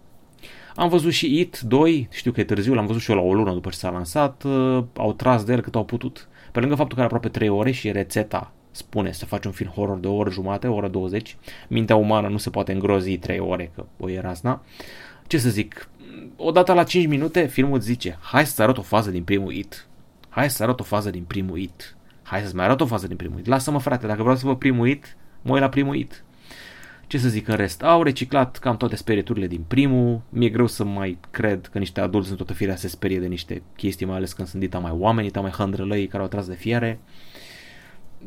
Am 0.76 0.90
văzut 0.90 1.12
și 1.12 1.40
It 1.40 1.60
2, 1.60 2.08
știu 2.12 2.32
că 2.32 2.40
e 2.40 2.44
târziu, 2.44 2.74
l-am 2.74 2.86
văzut 2.86 3.02
și 3.02 3.12
eu 3.12 3.18
la 3.18 3.24
o 3.24 3.34
lună 3.34 3.54
după 3.54 3.70
ce 3.70 3.78
s-a 3.78 3.90
lansat, 3.90 4.44
uh, 4.44 4.84
au 4.94 5.14
tras 5.14 5.44
de 5.44 5.54
el 5.54 5.62
cât 5.62 5.76
au 5.76 5.86
putut. 5.86 6.28
Pe 6.52 6.60
lângă 6.60 6.76
faptul 6.76 6.96
că 6.98 7.04
are 7.04 7.14
aproape 7.14 7.38
3 7.38 7.50
ore 7.50 7.72
și 7.72 7.92
rețeta 7.92 8.52
spune 8.72 9.12
să 9.12 9.26
faci 9.26 9.46
un 9.46 9.52
film 9.52 9.70
horror 9.70 9.98
de 9.98 10.08
o 10.08 10.16
oră 10.16 10.30
jumate, 10.30 10.68
o 10.68 10.76
oră 10.76 10.88
20. 10.88 11.38
Mintea 11.68 11.96
umană 11.96 12.28
nu 12.28 12.38
se 12.38 12.50
poate 12.50 12.72
îngrozi 12.72 13.18
3 13.18 13.40
ore, 13.40 13.72
că 13.76 13.86
o 14.00 14.10
e 14.10 14.20
razna. 14.20 14.62
Ce 15.28 15.38
să 15.38 15.50
zic, 15.50 15.90
odată 16.36 16.74
la 16.74 16.84
5 16.84 17.08
minute 17.08 17.46
filmul 17.46 17.76
îți 17.76 17.86
zice, 17.86 18.18
hai 18.22 18.46
să 18.46 18.62
arăt 18.62 18.78
o 18.78 18.82
fază 18.82 19.10
din 19.12 19.24
primul 19.24 19.54
it. 19.54 19.88
Hai 20.30 20.50
să 20.50 20.64
arăt 20.64 20.80
o 20.80 20.84
fază 20.84 21.10
din 21.10 21.24
primul 21.24 21.58
it. 21.58 21.96
Hai 22.24 22.42
să-ți 22.42 22.56
mai 22.56 22.66
arăt 22.66 22.82
o 22.82 22.86
fază 22.86 23.08
din 23.08 23.16
primul 23.16 23.40
it. 23.40 23.46
Lasă-mă 23.46 23.80
frate, 23.80 24.08
dacă 24.08 24.22
vreau 24.22 24.38
să 24.38 24.46
vă 24.46 24.56
primul 24.56 24.88
it, 24.88 25.18
mă 25.42 25.52
uit 25.52 25.62
la 25.62 25.70
primul 25.70 25.96
it. 25.96 26.24
Ce 27.08 27.18
să 27.18 27.30
zic 27.30 27.48
în 27.48 27.56
rest? 27.56 27.84
Au 27.84 28.04
reciclat 28.04 28.58
cam 28.58 28.78
toate 28.78 28.96
sperieturile 28.96 29.48
din 29.48 29.64
primul. 29.68 30.22
Mi-e 30.30 30.50
greu 30.50 30.68
să 30.68 30.84
mai 30.84 31.18
cred 31.32 31.68
că 31.72 31.78
niște 31.78 32.02
adulți 32.02 32.30
în 32.30 32.36
toată 32.36 32.54
firea 32.54 32.76
se 32.76 32.88
sperie 32.88 33.20
de 33.20 33.28
niște 33.28 33.62
chestii, 33.76 34.06
mai 34.06 34.16
ales 34.16 34.34
când 34.34 34.48
sunt 34.48 34.62
dita 34.62 34.80
mai 34.80 34.92
oameni, 34.92 35.28
dita 35.28 35.42
mai 35.42 35.52
hândrălăi 35.52 36.08
care 36.08 36.24
au 36.24 36.30
tras 36.30 36.48
de 36.48 36.56
fiere. 36.56 37.00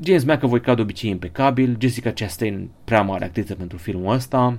James 0.00 0.24
McAvoy 0.24 0.60
ca 0.60 0.74
de 0.74 0.80
obicei 0.80 1.10
impecabil, 1.10 1.76
Jessica 1.80 2.12
Chastain 2.12 2.70
prea 2.84 3.02
mare 3.02 3.24
actriță 3.24 3.54
pentru 3.54 3.78
filmul 3.78 4.12
ăsta. 4.12 4.58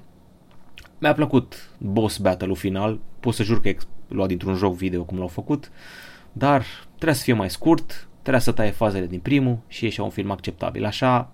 Mi-a 0.98 1.14
plăcut 1.14 1.70
boss 1.78 2.18
battle-ul 2.18 2.56
final, 2.56 3.00
pot 3.20 3.34
să 3.34 3.44
jur 3.44 3.62
că 3.62 3.70
e 3.70 3.78
luat 4.08 4.28
dintr-un 4.28 4.56
joc 4.56 4.76
video 4.76 5.04
cum 5.04 5.18
l-au 5.18 5.28
făcut, 5.28 5.72
dar 6.32 6.66
trebuie 6.96 7.16
să 7.16 7.24
fie 7.24 7.34
mai 7.34 7.50
scurt, 7.50 8.08
trebuie 8.22 8.42
să 8.42 8.52
taie 8.52 8.72
fazele 8.72 9.08
din 9.08 9.20
primul 9.20 9.58
și 9.68 9.84
ieșea 9.84 10.04
un 10.04 10.10
film 10.10 10.32
acceptabil. 10.32 10.86
Așa, 10.86 11.32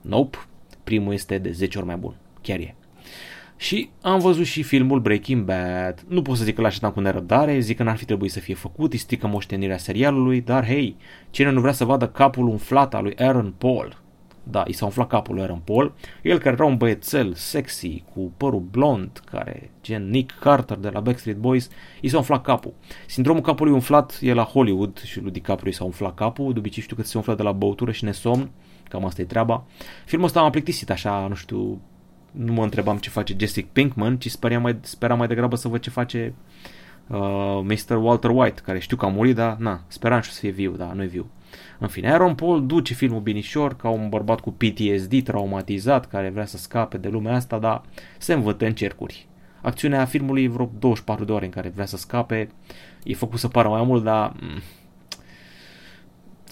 nope, 0.00 0.38
primul 0.84 1.12
este 1.12 1.38
de 1.38 1.50
10 1.50 1.78
ori 1.78 1.86
mai 1.86 1.96
bun. 1.96 2.14
Chiar 2.42 2.58
e. 2.58 2.74
Și 3.56 3.90
am 4.02 4.18
văzut 4.18 4.44
și 4.44 4.62
filmul 4.62 5.00
Breaking 5.00 5.44
Bad. 5.44 6.04
Nu 6.08 6.22
pot 6.22 6.36
să 6.36 6.44
zic 6.44 6.54
că 6.54 6.60
l-așteptam 6.60 6.90
cu 6.90 7.00
nerăbdare, 7.00 7.58
zic 7.58 7.76
că 7.76 7.82
n-ar 7.82 7.96
fi 7.96 8.04
trebuit 8.04 8.30
să 8.30 8.40
fie 8.40 8.54
făcut, 8.54 8.92
îi 8.92 8.98
strică 8.98 9.26
moștenirea 9.26 9.78
serialului, 9.78 10.40
dar 10.40 10.66
hei, 10.66 10.96
cine 11.30 11.50
nu 11.50 11.60
vrea 11.60 11.72
să 11.72 11.84
vadă 11.84 12.08
capul 12.08 12.48
umflat 12.48 12.94
al 12.94 13.02
lui 13.02 13.16
Aaron 13.16 13.54
Paul? 13.58 14.02
Da, 14.50 14.62
i 14.66 14.72
s-a 14.72 14.84
umflat 14.84 15.08
capul 15.08 15.34
lui 15.34 15.42
Aaron 15.42 15.60
Paul, 15.64 15.94
el 16.22 16.38
care 16.38 16.54
era 16.54 16.64
un 16.64 16.76
băiețel 16.76 17.34
sexy, 17.34 18.04
cu 18.14 18.32
părul 18.36 18.62
blond, 18.70 19.22
care, 19.30 19.70
gen 19.82 20.10
Nick 20.10 20.38
Carter 20.38 20.76
de 20.76 20.88
la 20.88 21.00
Backstreet 21.00 21.36
Boys, 21.36 21.70
i 22.00 22.08
s-a 22.08 22.16
umflat 22.16 22.42
capul. 22.42 22.72
Sindromul 23.06 23.42
capului 23.42 23.72
umflat 23.72 24.18
e 24.20 24.32
la 24.32 24.42
Hollywood 24.42 25.02
și 25.02 25.20
lui 25.20 25.30
DiCaprio 25.30 25.70
i 25.70 25.74
s-a 25.74 25.84
umflat 25.84 26.14
capul, 26.14 26.52
de 26.52 26.58
obicei 26.58 26.82
știu 26.82 26.96
că 26.96 27.02
se 27.02 27.16
umflă 27.16 27.34
de 27.34 27.42
la 27.42 27.52
băutură 27.52 27.92
și 27.92 28.04
nesomn, 28.04 28.50
Cam 28.88 29.04
asta 29.04 29.20
e 29.20 29.24
treaba. 29.24 29.64
Filmul 30.04 30.26
ăsta 30.26 30.40
m-a 30.40 30.50
plictisit 30.50 30.90
așa, 30.90 31.26
nu 31.28 31.34
știu, 31.34 31.80
nu 32.30 32.52
mă 32.52 32.62
întrebam 32.62 32.96
ce 32.96 33.10
face 33.10 33.34
Jessica 33.38 33.68
Pinkman, 33.72 34.18
ci 34.18 34.30
speram 34.30 34.62
mai, 34.62 34.78
speram 34.80 35.18
mai 35.18 35.26
degrabă 35.26 35.56
să 35.56 35.68
văd 35.68 35.80
ce 35.80 35.90
face 35.90 36.34
uh, 37.06 37.60
Mr. 37.62 37.96
Walter 37.96 38.30
White, 38.30 38.60
care 38.64 38.78
știu 38.78 38.96
că 38.96 39.04
a 39.04 39.08
murit, 39.08 39.34
dar 39.34 39.56
na, 39.56 39.80
speram 39.86 40.20
și 40.20 40.30
să 40.30 40.38
fie 40.38 40.50
viu, 40.50 40.72
dar 40.72 40.92
nu 40.92 41.02
e 41.02 41.06
viu. 41.06 41.26
În 41.78 41.88
fine, 41.88 42.10
Aaron 42.10 42.34
Paul 42.34 42.66
duce 42.66 42.94
filmul 42.94 43.20
binișor 43.20 43.76
ca 43.76 43.88
un 43.88 44.08
bărbat 44.08 44.40
cu 44.40 44.50
PTSD 44.50 45.22
traumatizat 45.22 46.06
care 46.06 46.28
vrea 46.28 46.46
să 46.46 46.56
scape 46.56 46.98
de 46.98 47.08
lumea 47.08 47.34
asta, 47.34 47.58
dar 47.58 47.82
se 48.18 48.32
învârte 48.32 48.66
în 48.66 48.74
cercuri. 48.74 49.26
Acțiunea 49.60 50.04
filmului 50.04 50.42
e 50.44 50.48
vreo 50.48 50.70
24 50.78 51.24
de 51.24 51.32
ore 51.32 51.44
în 51.44 51.50
care 51.50 51.68
vrea 51.68 51.86
să 51.86 51.96
scape, 51.96 52.48
e 53.04 53.14
făcut 53.14 53.38
să 53.38 53.48
pară 53.48 53.68
mai 53.68 53.84
mult, 53.84 54.04
dar 54.04 54.32
mm, 54.40 54.62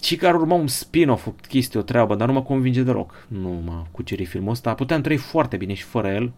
și 0.01 0.15
că 0.15 0.27
ar 0.27 0.35
urma 0.35 0.55
un 0.55 0.67
spin-off, 0.67 1.27
o 1.27 1.33
chestie, 1.47 1.79
o 1.79 1.83
treabă, 1.83 2.15
dar 2.15 2.27
nu 2.27 2.33
mă 2.33 2.41
convinge 2.41 2.83
deloc. 2.83 3.25
Nu 3.27 3.49
mă 3.49 3.83
cuceri 3.91 4.25
filmul 4.25 4.51
ăsta. 4.51 4.73
Puteam 4.73 5.01
trăi 5.01 5.17
foarte 5.17 5.57
bine 5.57 5.73
și 5.73 5.83
fără 5.83 6.07
el 6.07 6.31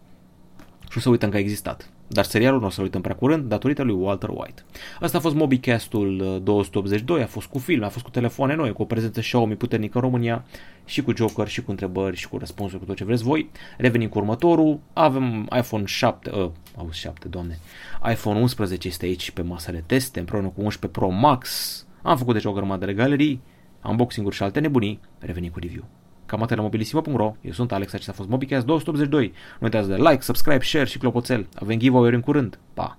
și 0.90 0.98
o 0.98 1.00
să 1.00 1.10
uităm 1.10 1.30
că 1.30 1.36
a 1.36 1.40
existat. 1.40 1.90
Dar 2.12 2.26
serialul 2.26 2.60
nu 2.60 2.66
o 2.66 2.70
să 2.70 2.82
uităm 2.82 3.02
prea 3.02 3.16
curând 3.16 3.44
datorită 3.44 3.84
lui 3.84 3.96
Walter 3.96 4.30
White. 4.30 4.64
Asta 5.00 5.18
a 5.18 5.22
fost 5.22 5.36
MobiCast-ul 5.36 6.40
282, 6.44 7.18
uh, 7.18 7.24
a 7.24 7.28
fost 7.28 7.48
cu 7.48 7.58
film, 7.58 7.84
a 7.84 7.90
fost 7.90 8.04
cu 8.04 8.10
telefoane 8.10 8.56
noi, 8.56 8.74
cu 8.74 8.82
o 8.82 8.86
prezență 8.86 9.20
Xiaomi 9.20 9.56
puternică 9.56 9.98
în 9.98 10.04
România 10.04 10.46
și 10.86 11.02
cu 11.02 11.16
Joker 11.16 11.48
și 11.48 11.62
cu 11.62 11.72
întrebări 11.72 12.16
și 12.16 12.30
cu 12.30 12.38
răspunsuri, 12.38 12.80
cu 12.80 12.86
tot 12.86 12.96
ce 12.96 13.04
vreți 13.04 13.24
voi. 13.24 13.50
Revenim 13.78 14.10
cu 14.10 14.18
următorul, 14.18 14.80
avem 14.94 15.48
iPhone 15.58 15.86
7, 15.86 16.32
uh, 16.34 16.50
auzi 16.78 17.00
7, 17.00 17.28
doamne, 17.28 17.60
iPhone 18.12 18.40
11 18.40 18.88
este 18.88 19.06
aici 19.06 19.32
pe 19.32 19.42
masa 19.42 19.72
de 19.72 19.84
teste, 19.86 20.20
împreună 20.20 20.48
cu 20.48 20.62
11 20.62 21.00
Pro 21.00 21.10
Max, 21.10 21.86
am 22.02 22.18
făcut 22.18 22.34
deja 22.34 22.50
o 22.50 22.54
grămadă 22.54 22.86
de 22.86 22.94
galerii, 22.94 23.42
unboxing-uri 23.84 24.36
și 24.36 24.44
alte 24.44 24.60
nebunii, 24.60 25.00
revenim 25.20 25.52
cu 25.52 25.60
review. 25.60 25.84
Cam 26.30 26.42
atât 26.42 26.58
la 26.58 26.64
mobilisimo.ro, 26.64 27.36
eu 27.42 27.52
sunt 27.52 27.72
Alex, 27.72 27.94
acesta 27.94 28.12
a 28.12 28.16
fost 28.16 28.30
MobiCast 28.30 28.66
282. 28.66 29.28
Nu 29.28 29.34
uitați 29.60 29.88
de 29.88 29.96
like, 29.96 30.22
subscribe, 30.22 30.64
share 30.64 30.86
și 30.86 30.98
clopoțel. 30.98 31.48
Avem 31.56 31.78
giveaway 31.78 32.14
în 32.14 32.20
curând. 32.20 32.60
Pa! 32.74 32.98